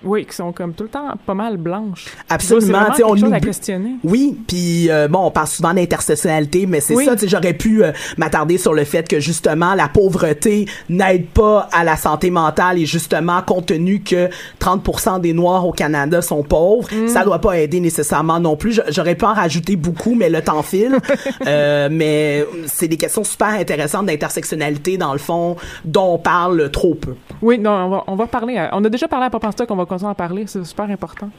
[0.04, 2.06] oui, qui sont comme tout le temps pas mal blanches.
[2.30, 3.92] Absolument, tu sais, on chose à oublie- questionner.
[4.04, 7.06] Oui, puis euh, bon, on parle souvent d'intersectionnalité, mais c'est Oui.
[7.06, 11.68] ça, tu j'aurais pu euh, m'attarder sur le fait que justement la pauvreté n'aide pas
[11.72, 14.30] à la santé mentale et justement compte tenu que
[14.60, 17.08] 30% des noirs au Canada sont pauvres, Mm.
[17.08, 18.80] ça doit pas aider nécessairement non plus.
[18.90, 20.98] J'aurais pu en rajouter beaucoup, mais le temps file.
[21.48, 26.94] Euh, mais c'est des questions super intéressantes d'intersectionnalité dans le fond dont on parle trop
[26.96, 27.16] peu.
[27.42, 28.58] Oui, non, on va, on va parler.
[28.58, 30.64] à- on a déjà parlé à Pop en Stock, on va continuer à parler, c'est
[30.64, 31.30] super important.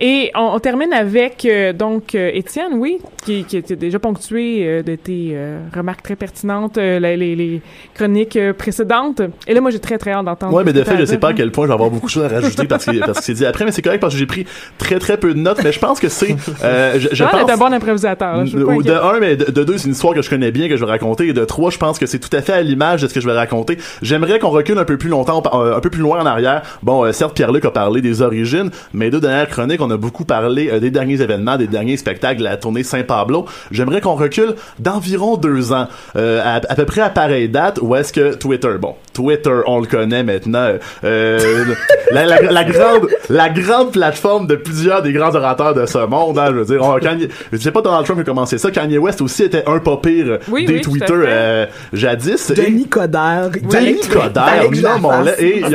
[0.00, 4.66] Et on, on termine avec, euh, donc, euh, Étienne, oui, qui, qui était déjà ponctué
[4.66, 5.36] euh, de tes
[5.74, 7.60] remarques très pertinentes, les,
[7.94, 9.22] chroniques précédentes.
[9.46, 10.54] Et là, moi, j'ai très, très hâte d'entendre.
[10.54, 11.20] Ouais, mais de fait, je sais dire.
[11.20, 13.18] pas à quel point je vais avoir beaucoup de choses à rajouter parce que, parce
[13.18, 14.46] que c'est dit après, mais c'est correct parce que j'ai pris
[14.78, 17.72] très très peu de notes, mais je pense que c'est, je, je pense, un bon
[17.72, 18.36] improvisateur.
[18.38, 20.68] là, je de un, mais de, de deux, c'est une histoire que je connais bien,
[20.68, 21.28] que je vais raconter.
[21.28, 23.20] Et de trois, je pense que c'est tout à fait à l'image de ce que
[23.20, 23.78] je vais raconter.
[24.02, 26.62] J'aimerais qu'on recule un peu plus longtemps, un peu plus loin en arrière.
[26.82, 30.70] Bon, certes, Pierre-Luc a parlé des origines, mais deux dernières chroniques, on a beaucoup parlé
[30.70, 33.46] euh, des derniers événements, des derniers spectacles, de la tournée Saint-Pablo.
[33.70, 37.94] J'aimerais qu'on recule d'environ deux ans, euh, à, à peu près à pareille date, où
[37.94, 40.68] est-ce que Twitter, bon, Twitter, on le connaît maintenant,
[41.04, 41.64] euh,
[42.12, 46.38] la, la, la grande, la grande plateforme de plusieurs des grands orateurs de ce monde,
[46.38, 48.70] hein, je veux dire, on, Kanye, je sais pas Donald Trump qui a commencé ça,
[48.70, 52.50] Kanye West aussi était un pas pire Oui, des oui, Twitter euh, jadis.
[52.52, 53.50] Denis Coderre.
[53.50, 55.30] Denis Coderre, nommons-le.
[55.30, 55.40] fasse.
[55.40, 55.68] Et il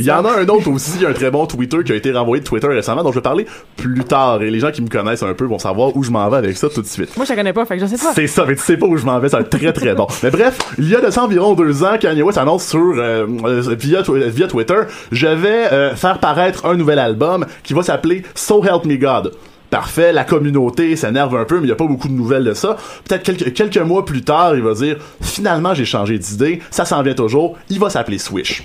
[0.00, 2.42] y, y en a un autre aussi, un très bon Twitter qui a été renvoyé
[2.42, 4.42] de Twitter récemment, dont je vais parler parler plus tard.
[4.42, 6.56] Et les gens qui me connaissent un peu vont savoir où je m'en vais avec
[6.56, 7.16] ça tout de suite.
[7.16, 8.12] Moi, je la connais pas, fait que je sais pas.
[8.14, 10.06] C'est ça, mais tu sais pas où je m'en vais, être très très bon.
[10.22, 13.26] Mais bref, il y a de ça environ deux ans, Kanye West annonce sur euh,
[13.44, 14.02] euh, via
[14.46, 14.80] Twitter,
[15.12, 19.32] je vais euh, faire paraître un nouvel album qui va s'appeler So Help Me God.
[19.70, 22.54] Parfait, la communauté s'énerve un peu, mais il n'y a pas beaucoup de nouvelles de
[22.54, 22.76] ça.
[23.08, 27.02] Peut-être quelques, quelques mois plus tard, il va dire finalement j'ai changé d'idée, ça s'en
[27.02, 28.62] vient toujours, il va s'appeler Swish.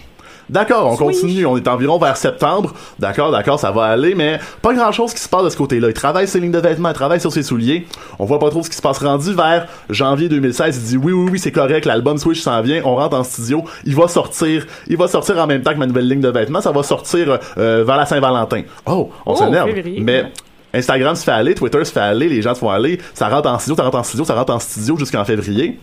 [0.49, 2.73] D'accord, on continue, on est environ vers septembre.
[2.97, 5.89] D'accord, d'accord, ça va aller, mais pas grand chose qui se passe de ce côté-là.
[5.89, 7.85] Il travaille ses lignes de vêtements, il travaille sur ses souliers.
[8.17, 10.77] On voit pas trop ce qui se passe rendu vers janvier 2016.
[10.77, 13.63] Il dit oui, oui, oui, c'est correct, l'album Switch s'en vient, on rentre en studio,
[13.85, 16.61] il va sortir, il va sortir en même temps que ma nouvelle ligne de vêtements,
[16.61, 18.63] ça va sortir euh, vers la Saint-Valentin.
[18.85, 19.69] Oh, on Oh, s'énerve.
[19.99, 20.31] Mais
[20.73, 23.49] Instagram se fait aller, Twitter se fait aller, les gens se font aller, ça rentre
[23.49, 25.79] en studio, ça rentre en studio, ça rentre en studio jusqu'en février.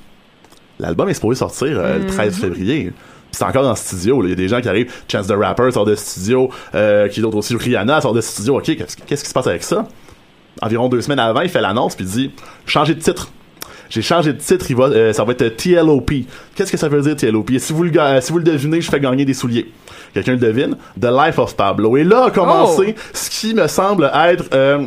[0.79, 2.93] L'album est supposé sortir euh, le 13 février.
[3.33, 4.22] C'est encore en studio.
[4.22, 4.29] là.
[4.29, 4.93] Il y a des gens qui arrivent.
[5.11, 6.51] Chance the Rapper sort de studio.
[6.74, 7.55] Euh, qui d'autre aussi?
[7.55, 8.59] Rihanna sort de studio.
[8.59, 9.87] OK, qu'est-ce qui se passe avec ça?
[10.62, 12.31] Environ deux semaines avant, il fait l'annonce puis il dit
[12.66, 13.29] «Changer de titre.»
[13.91, 16.11] J'ai changé de titre, il va, euh, ça va être TLOP.
[16.55, 17.53] Qu'est-ce que ça veut dire TLOP?
[17.59, 19.70] Si vous le, si vous le devinez, je fais gagner des souliers.
[20.17, 20.77] Quelqu'un le devine?
[20.99, 21.99] The Life of Pablo.
[21.99, 24.79] Et là a commencé ce qui me semble être euh,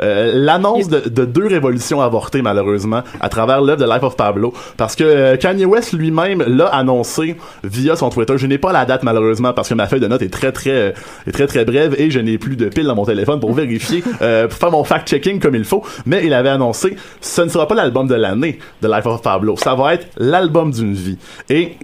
[0.00, 4.54] euh, l'annonce de, de deux révolutions avortées malheureusement à travers l'œuvre de Life of Pablo.
[4.76, 8.38] Parce que euh, Kanye West lui-même l'a annoncé via son Twitter.
[8.38, 10.94] Je n'ai pas la date malheureusement parce que ma feuille de notes est très très
[11.26, 14.02] est très très brève et je n'ai plus de piles dans mon téléphone pour vérifier,
[14.02, 15.82] pour faire mon fact-checking comme il faut.
[16.06, 19.56] Mais il avait annoncé, ce ne sera pas l'album de l'année de Life of Pablo.
[19.56, 21.18] Ça va être l'album d'une vie.
[21.50, 21.76] Et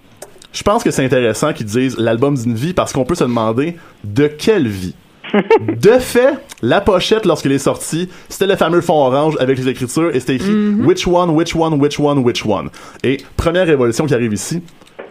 [0.54, 3.76] je pense que c'est intéressant qu'ils disent l'album d'une vie parce qu'on peut se demander
[4.04, 4.94] de quelle vie.
[5.80, 10.14] De fait, la pochette, lorsqu'elle est sortie, c'était le fameux fond orange avec les écritures
[10.14, 10.52] et c'était écrit
[10.84, 12.68] Which one, which one, which one, which one?
[13.02, 14.62] Et première révolution qui arrive ici.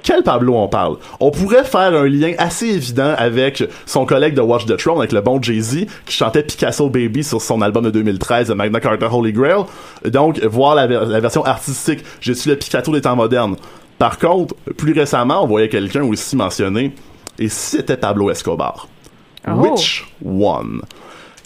[0.01, 0.97] Quel Pablo on parle?
[1.21, 5.13] On pourrait faire un lien assez évident avec son collègue de Watch the Throne, avec
[5.13, 9.09] le bon Jay-Z, qui chantait Picasso Baby sur son album de 2013, de Magna Carta
[9.13, 9.63] Holy Grail.
[10.05, 13.55] Donc, voir la, ver- la version artistique, je suis le Picasso des temps modernes.
[14.03, 16.93] Par contre, plus récemment, on voyait quelqu'un aussi mentionné,
[17.39, 18.89] et c'était Pablo Escobar?
[19.47, 19.51] Oh.
[19.51, 20.81] Which one?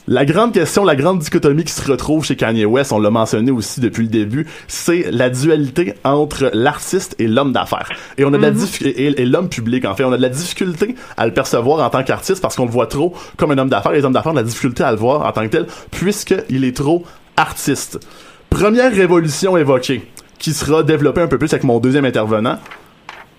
[0.07, 3.51] La grande question, la grande dichotomie qui se retrouve chez Kanye West, on l'a mentionné
[3.51, 7.91] aussi depuis le début, c'est la dualité entre l'artiste et l'homme d'affaires.
[8.17, 10.21] Et on a de la diffi- et, et l'homme public en fait, on a de
[10.23, 13.57] la difficulté à le percevoir en tant qu'artiste parce qu'on le voit trop comme un
[13.59, 13.91] homme d'affaires.
[13.91, 16.63] Les hommes d'affaires ont de la difficulté à le voir en tant que tel puisqu'il
[16.65, 17.03] est trop
[17.35, 17.99] artiste.
[18.49, 20.09] Première révolution évoquée
[20.39, 22.59] qui sera développée un peu plus avec mon deuxième intervenant.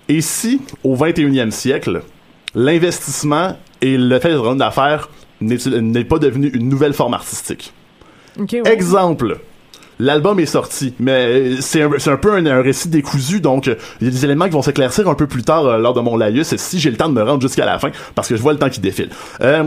[0.07, 2.01] Et si, au 21e siècle,
[2.55, 5.09] l'investissement et le fait un homme d'affaires
[5.41, 7.73] n'est pas devenu une nouvelle forme artistique?
[8.37, 8.61] Ouais.
[8.65, 9.39] Exemple.
[9.99, 14.07] L'album est sorti, mais euh, c'est un, peu un, un récit décousu, donc euh, il
[14.07, 16.15] y a des éléments qui vont s'éclaircir un peu plus tard euh, lors de mon
[16.15, 18.53] laïus, si j'ai le temps de me rendre jusqu'à la fin, parce que je vois
[18.53, 19.09] le temps qui défile.
[19.41, 19.63] Euh,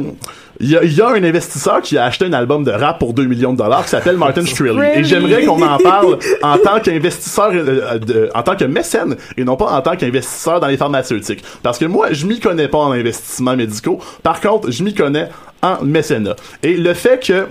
[0.61, 2.99] Il y, a, il y a un investisseur qui a acheté un album de rap
[2.99, 4.81] pour 2 millions de dollars qui s'appelle Martin Shkreli.
[4.95, 9.57] Et j'aimerais qu'on en parle en tant qu'investisseur, euh, en tant que mécène, et non
[9.57, 11.43] pas en tant qu'investisseur dans les pharmaceutiques.
[11.63, 13.99] Parce que moi, je m'y connais pas en investissements médicaux.
[14.23, 15.29] Par contre, je m'y connais
[15.63, 16.37] en mécénat.
[16.63, 17.47] Et le fait que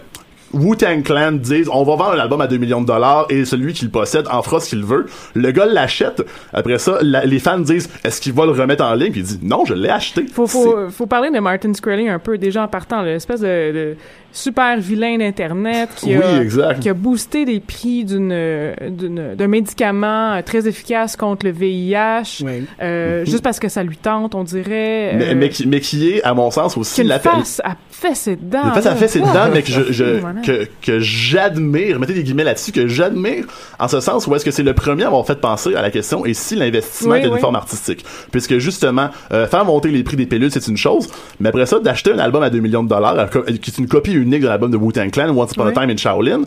[0.54, 3.74] Wu-Tang Clan disent on va vendre un album à 2 millions de dollars et celui
[3.74, 5.06] qui le possède en fera ce qu'il veut.
[5.34, 6.24] Le gars l'achète.
[6.54, 9.12] Après ça, la- les fans disent est-ce qu'il va le remettre en ligne?
[9.12, 10.26] Puis il dit non, je l'ai acheté.
[10.34, 13.96] Faut, faut, faut parler de Martin Shkreli un peu déjà en partant, l'espèce de, de
[14.32, 20.68] super vilain d'Internet qui, Oui, a, qui a boosté les prix d'un médicament euh, très
[20.68, 22.66] efficace contre le VIH, Oui.
[22.82, 25.14] euh, juste parce que ça lui tente, on dirait.
[25.14, 25.20] Mhm.
[25.20, 28.16] Mais, euh, mais, qui, mais qui est, à mon sens, aussi la face à fait
[28.16, 28.74] ses dents.
[28.74, 28.96] Fait, ça là.
[28.96, 30.42] fait ses dents, mais que je, je- Voilà.
[30.42, 33.46] que, que j'admire, mettez des guillemets là-dessus, que j'admire
[33.80, 35.92] en ce sens où est-ce que c'est le premier à avoir fait penser à la
[35.92, 38.06] question et si l'investissement Oui, était une forme artistique?
[38.32, 41.10] Puisque justement, euh, faire monter les prix des pilules, c'est une chose,
[41.40, 44.14] mais après ça, d'acheter un album à 2 millions de dollars, qui est une copie
[44.22, 45.72] unique de l'album de Wu-Tang Clan, Once Upon a.
[45.72, 46.42] Time in Shaolin,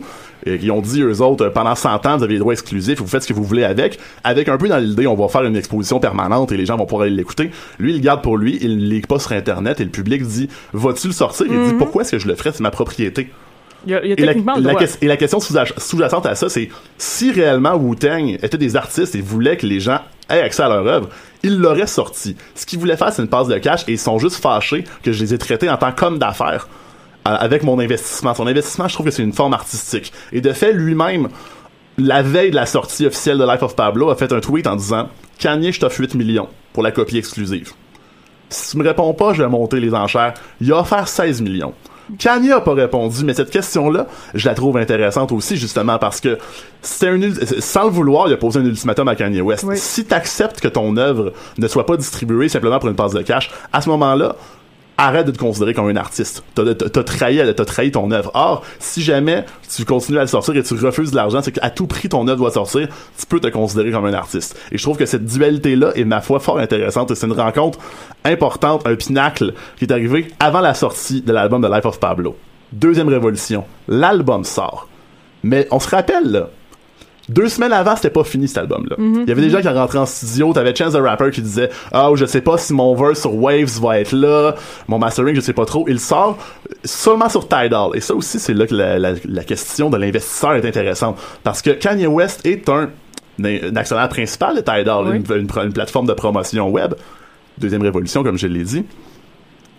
[0.45, 3.07] et qui ont dit eux autres, pendant 100 ans, vous avez les droits exclusifs, vous
[3.07, 5.55] faites ce que vous voulez avec, avec un peu dans l'idée, on va faire une
[5.55, 7.51] exposition permanente et les gens vont pouvoir aller l'écouter.
[7.79, 10.49] Lui, il le garde pour lui, il ne pas sur Internet et le public dit,
[10.73, 11.45] vas-tu le sortir?
[11.49, 12.51] Il dit, pourquoi est-ce que je le ferais?
[12.53, 13.29] C'est ma propriété.
[13.87, 14.15] Il y a, il y a
[15.01, 19.13] Et la, et question sous- sous-jacente à ça, c'est si réellement Wu-Tang était des artistes
[19.13, 21.09] et voulait que les gens aient accès à leur œuvre,
[21.43, 22.35] ils l'auraient sorti.
[22.55, 25.11] Ce qu'ils voulaient faire, c'est une passe de cash et ils sont juste fâchés que
[25.11, 26.67] je les ai traités en tant qu'hommes d'affaires
[27.25, 28.33] avec mon investissement.
[28.33, 30.13] Son investissement, je trouve que c'est une forme artistique.
[30.31, 31.29] Et de fait, lui-même,
[31.97, 34.75] la veille de la sortie officielle de Life of Pablo, a fait un tweet en
[34.75, 35.09] disant
[35.39, 37.71] Kanye, je t'offre 8 millions pour la copie exclusive.
[38.49, 40.35] Si tu me réponds pas, je vais monter les enchères.
[40.61, 41.73] Il a offert 16 millions.
[42.19, 44.05] Kanye a pas répondu, mais cette question-là,
[44.35, 46.37] je la trouve intéressante aussi, justement, parce que
[46.83, 47.19] c'est un,
[47.59, 49.63] sans le vouloir, il a posé un ultimatum à Kanye West.
[49.65, 49.75] Oui.
[49.77, 53.23] Si tu acceptes que ton œuvre ne soit pas distribuée simplement pour une passe de
[53.23, 54.35] cash, à ce moment-là,
[54.97, 56.43] arrête de te considérer comme un artiste.
[56.55, 58.31] T'as, trahi, t'as trahi ton œuvre.
[58.33, 61.69] Or, si jamais tu continues à le sortir et tu refuses de l'argent, c'est qu'à
[61.69, 62.87] tout prix ton œuvre doit sortir,
[63.17, 64.57] tu peux te considérer comme un artiste.
[64.71, 67.79] Et je trouve que cette dualité-là est, ma foi, fort intéressante et c'est une rencontre
[68.23, 72.35] importante, un pinacle qui est arrivé avant la sortie de l'album de Life of Pablo.
[72.71, 73.63] Deuxième révolution.
[73.87, 74.87] L'album sort.
[75.43, 76.49] Mais on se rappelle, là,
[77.27, 78.95] deux semaines avant, c'était pas fini cet album-là.
[78.99, 81.69] Il y avait des gens qui rentraient en studio, t'avais Chance the Rapper qui disait
[81.91, 84.53] Ah, je sais pas si mon verse sur Waves va être là,
[84.87, 85.85] mon mastering, je sais pas trop.
[85.87, 86.37] Il sort
[86.83, 87.89] seulement sur Tidal.
[87.95, 91.17] Et ça aussi, c'est là que la, la- la question de l'investisseur est intéressante.
[91.43, 92.89] Parce que Kanye West est un,
[93.43, 95.15] un actionnaire principal de Tidal, Oui.
[95.17, 96.93] une, une- une plateforme de promotion web.
[97.57, 98.85] Deuxième révolution, comme je l'ai dit.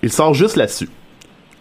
[0.02, 0.88] Il sort juste là-dessus.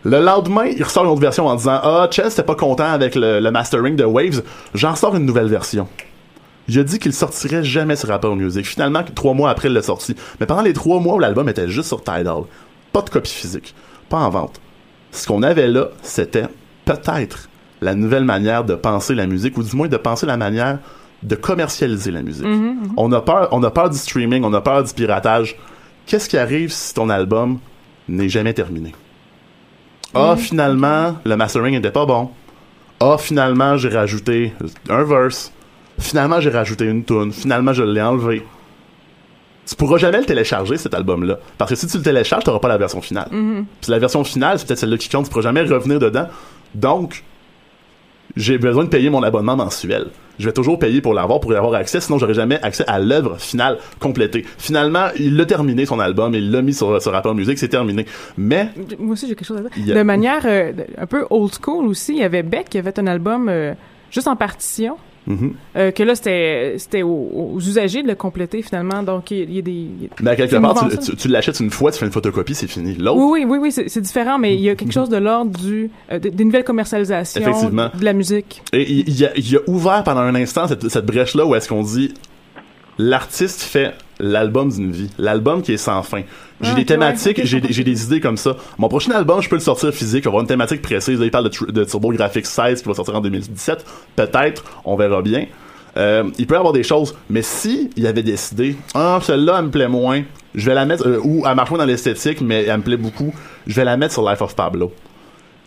[0.05, 3.15] Le lendemain, il ressort une autre version en disant Ah, Chess n'était pas content avec
[3.15, 4.43] le, le mastering de Waves,
[4.75, 5.87] j'en sors une nouvelle version.
[6.67, 8.65] Il a dit qu'il sortirait jamais sur Apple Music.
[8.65, 10.15] Finalement, trois mois après, il l'a sorti.
[10.39, 12.43] Mais pendant les trois mois où l'album était juste sur Tidal,
[12.91, 13.75] pas de copie physique,
[14.09, 14.61] pas en vente.
[15.11, 16.45] Ce qu'on avait là, c'était
[16.85, 17.49] peut-être
[17.81, 20.79] la nouvelle manière de penser la musique, ou du moins de penser la manière
[21.23, 22.45] de commercialiser la musique.
[22.97, 25.55] On a peur, on a peur du streaming, on a peur du piratage.
[26.05, 27.57] Qu'est-ce qui arrive si ton album
[28.07, 28.93] n'est jamais terminé?
[30.15, 32.29] Ah, finalement, le mastering n'était pas bon.
[33.01, 34.53] Ah, finalement, j'ai rajouté
[34.89, 35.51] un verse.
[35.99, 37.31] Finalement, j'ai rajouté une tune.
[37.31, 38.45] Finalement, je l'ai enlevé.
[39.67, 41.39] Tu pourras jamais le télécharger, cet album-là.
[41.57, 43.27] Parce que si tu le télécharges, tu n'auras pas la version finale.
[43.29, 45.25] Puis la version finale, c'est peut-être celle-là qui compte.
[45.25, 46.27] Tu pourras jamais revenir dedans.
[46.73, 47.23] Donc,
[48.35, 50.07] j'ai besoin de payer mon abonnement mensuel.
[50.37, 52.99] Je vais toujours payer pour l'avoir, pour y avoir accès, sinon j'aurais jamais accès à
[52.99, 54.45] l'œuvre finale complétée.
[54.57, 58.05] Finalement, il l'a terminé son album, il l'a mis sur, sur Apple Music, c'est terminé.
[58.37, 58.67] Mais
[58.99, 59.95] Moi aussi, j'ai quelque chose à dire.
[59.95, 62.99] A- De manière euh, un peu old school aussi, il y avait Beck qui avait
[62.99, 63.73] un album euh,
[64.11, 64.97] juste en partition.
[65.27, 65.53] Mhm.
[65.75, 69.01] euh, que là, c'était aux, aux usagers de le compléter finalement.
[69.03, 69.71] Donc, il y a- y des.
[69.71, 72.53] y Mais à quelque part, tu, tu- tu l'achètes une fois, tu fais une photocopie,
[72.55, 72.93] c'est fini.
[72.95, 75.57] L'autre, Oui, oui, oui, oui, c'est différent, mais il y a quelque chose de l'ordre
[75.59, 77.89] du euh, des, nouvelles commercialisations Effectivement.
[77.97, 78.61] de la musique.
[78.73, 81.67] et il, il a, il a ouvert pendant un instant cette, cette brèche-là où est-ce
[81.69, 82.13] qu'on dit
[82.97, 86.21] l'artiste fait l'album d'une vie, l'album qui est sans fin.
[86.61, 88.55] J'ai Ah, des thématiques, j'ai des- idées comme ça.
[88.77, 91.19] Mon prochain album, je peux le sortir physique, avoir une thématique précise.
[91.21, 93.85] Il parle de, de TurboGrafx 16 qui va sortir en 2017.
[94.15, 95.45] Peut-être, on verra bien.
[95.97, 99.65] Euh, il peut y avoir des choses, mais si il avait décidé, ah, celle-là, elle
[99.65, 102.63] me plaît moins, je vais la mettre, euh, ou elle marche moins dans l'esthétique, mais
[102.65, 103.33] elle me plaît beaucoup,
[103.65, 104.91] je vais la mettre sur Life of Pablo.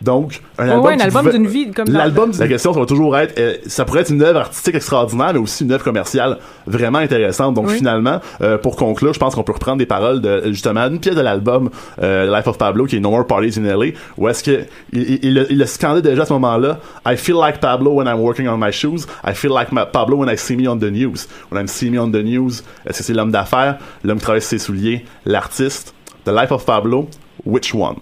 [0.01, 3.17] Donc, un album, ouais, un album d'une vie comme L'album, la question, ça va toujours
[3.19, 6.99] être, euh, ça pourrait être une œuvre artistique extraordinaire, mais aussi une œuvre commerciale vraiment
[6.99, 7.55] intéressante.
[7.55, 7.77] Donc, Oui.
[7.79, 11.17] finalement, euh, pour conclure, je pense qu'on peut reprendre des paroles de, justement, une pièce
[11.17, 11.71] de l'album,
[12.01, 15.47] euh, Life of Pablo, qui est No More Parties in LA, où est-ce que, il,
[15.51, 18.57] il, a scandé déjà à ce moment-là, I feel like Pablo when I'm working on
[18.57, 21.27] my shoes, I feel like Pablo when I see me on the news.
[21.51, 24.43] When I see me on the news, est-ce que c'est l'homme d'affaires, l'homme qui travaille
[24.43, 25.93] ses souliers, l'artiste,
[26.25, 27.09] The Life of Pablo,
[27.45, 27.97] which one?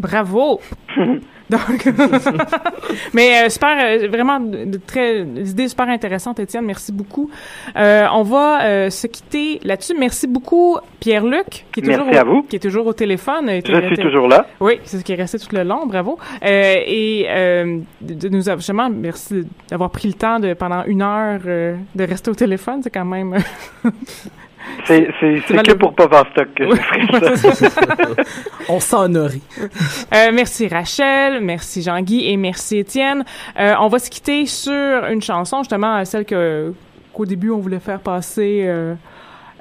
[0.00, 0.60] Bravo!
[1.50, 1.60] Donc,
[3.12, 6.64] mais euh, super, euh, vraiment de très des idées super intéressantes, Étienne.
[6.64, 7.30] Merci beaucoup.
[7.76, 9.94] Euh, on va se quitter là-dessus.
[9.98, 12.42] Merci beaucoup, Pierre-Luc, qui est Merci toujours à au, vous.
[12.44, 13.50] qui est toujours au téléphone.
[13.64, 14.46] Je suis toujours là.
[14.60, 15.86] Oui, c'est ce qui est resté tout le long.
[15.86, 16.18] Bravo.
[16.42, 17.26] Et
[18.00, 22.34] de, nous justement, merci d'avoir pris le temps de pendant une heure de rester au
[22.34, 22.80] téléphone.
[22.82, 23.36] C'est quand même.
[24.86, 26.78] C'est que pour pas voir stock que Oui,
[27.40, 27.62] ça.
[28.68, 29.40] On honoré.
[30.14, 33.24] Euh, merci Rachel, merci Jean-Guy et merci Étienne.
[33.58, 34.72] Euh, on va se quitter sur
[35.10, 36.72] une chanson, justement euh, celle que
[37.12, 38.94] qu'au début on voulait faire passer euh,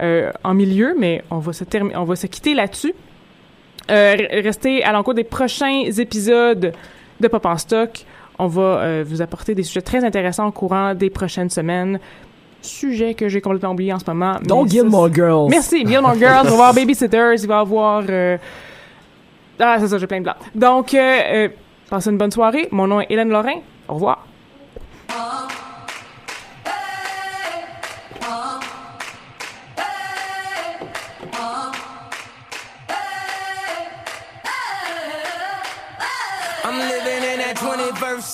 [0.02, 2.94] euh, en milieu, mais on va se terminer, on va se quitter là-dessus.
[3.92, 6.74] Euh, re- restez à l'encours des prochains épisodes
[7.20, 8.06] de Pop en stock.
[8.40, 12.00] On va euh, vous apporter des sujets très intéressants au courant des prochaines semaines.
[12.64, 14.38] Sujet que j'ai complètement oublié en ce moment.
[14.42, 15.48] mais Don't ça, Gilmore Girls.
[15.50, 16.42] Merci, Gilmore Girls.
[16.46, 18.04] Il va y avoir Babysitters, il va y avoir...
[18.10, 18.38] euh,
[19.60, 20.38] Ah, c'est ça, j'ai plein de blancs.
[20.56, 21.48] Donc, euh, euh,
[21.90, 22.68] passez une bonne soirée.
[22.72, 23.60] Mon nom est Hélène Lorrain.
[23.88, 24.26] Au revoir.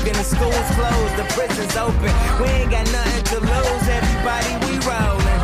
[0.00, 2.12] broken, the schools closed, the prisons open.
[2.40, 3.84] We ain't got nothing to lose.
[3.88, 5.42] Everybody we rollin',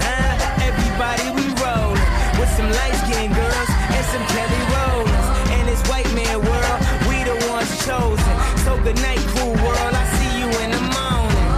[0.00, 0.36] huh?
[0.60, 2.00] Everybody we rollin'
[2.38, 5.26] with some light skinned girls and some Kelly Rollins.
[5.54, 8.34] And this white man world, we the ones chosen.
[8.64, 9.94] So good night, cool world.
[9.94, 11.48] I see you in the morning,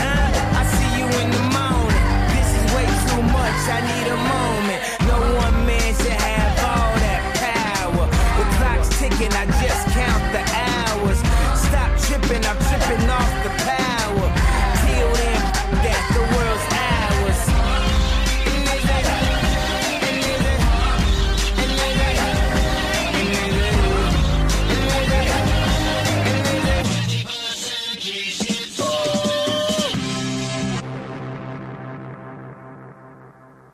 [0.00, 0.60] huh?
[0.60, 2.04] I see you in the morning.
[2.32, 3.60] This is way too much.
[3.68, 4.80] I need a moment.
[5.08, 8.06] No one man should have all that power.
[8.38, 9.32] The clock's ticking.
[9.32, 10.31] I just count.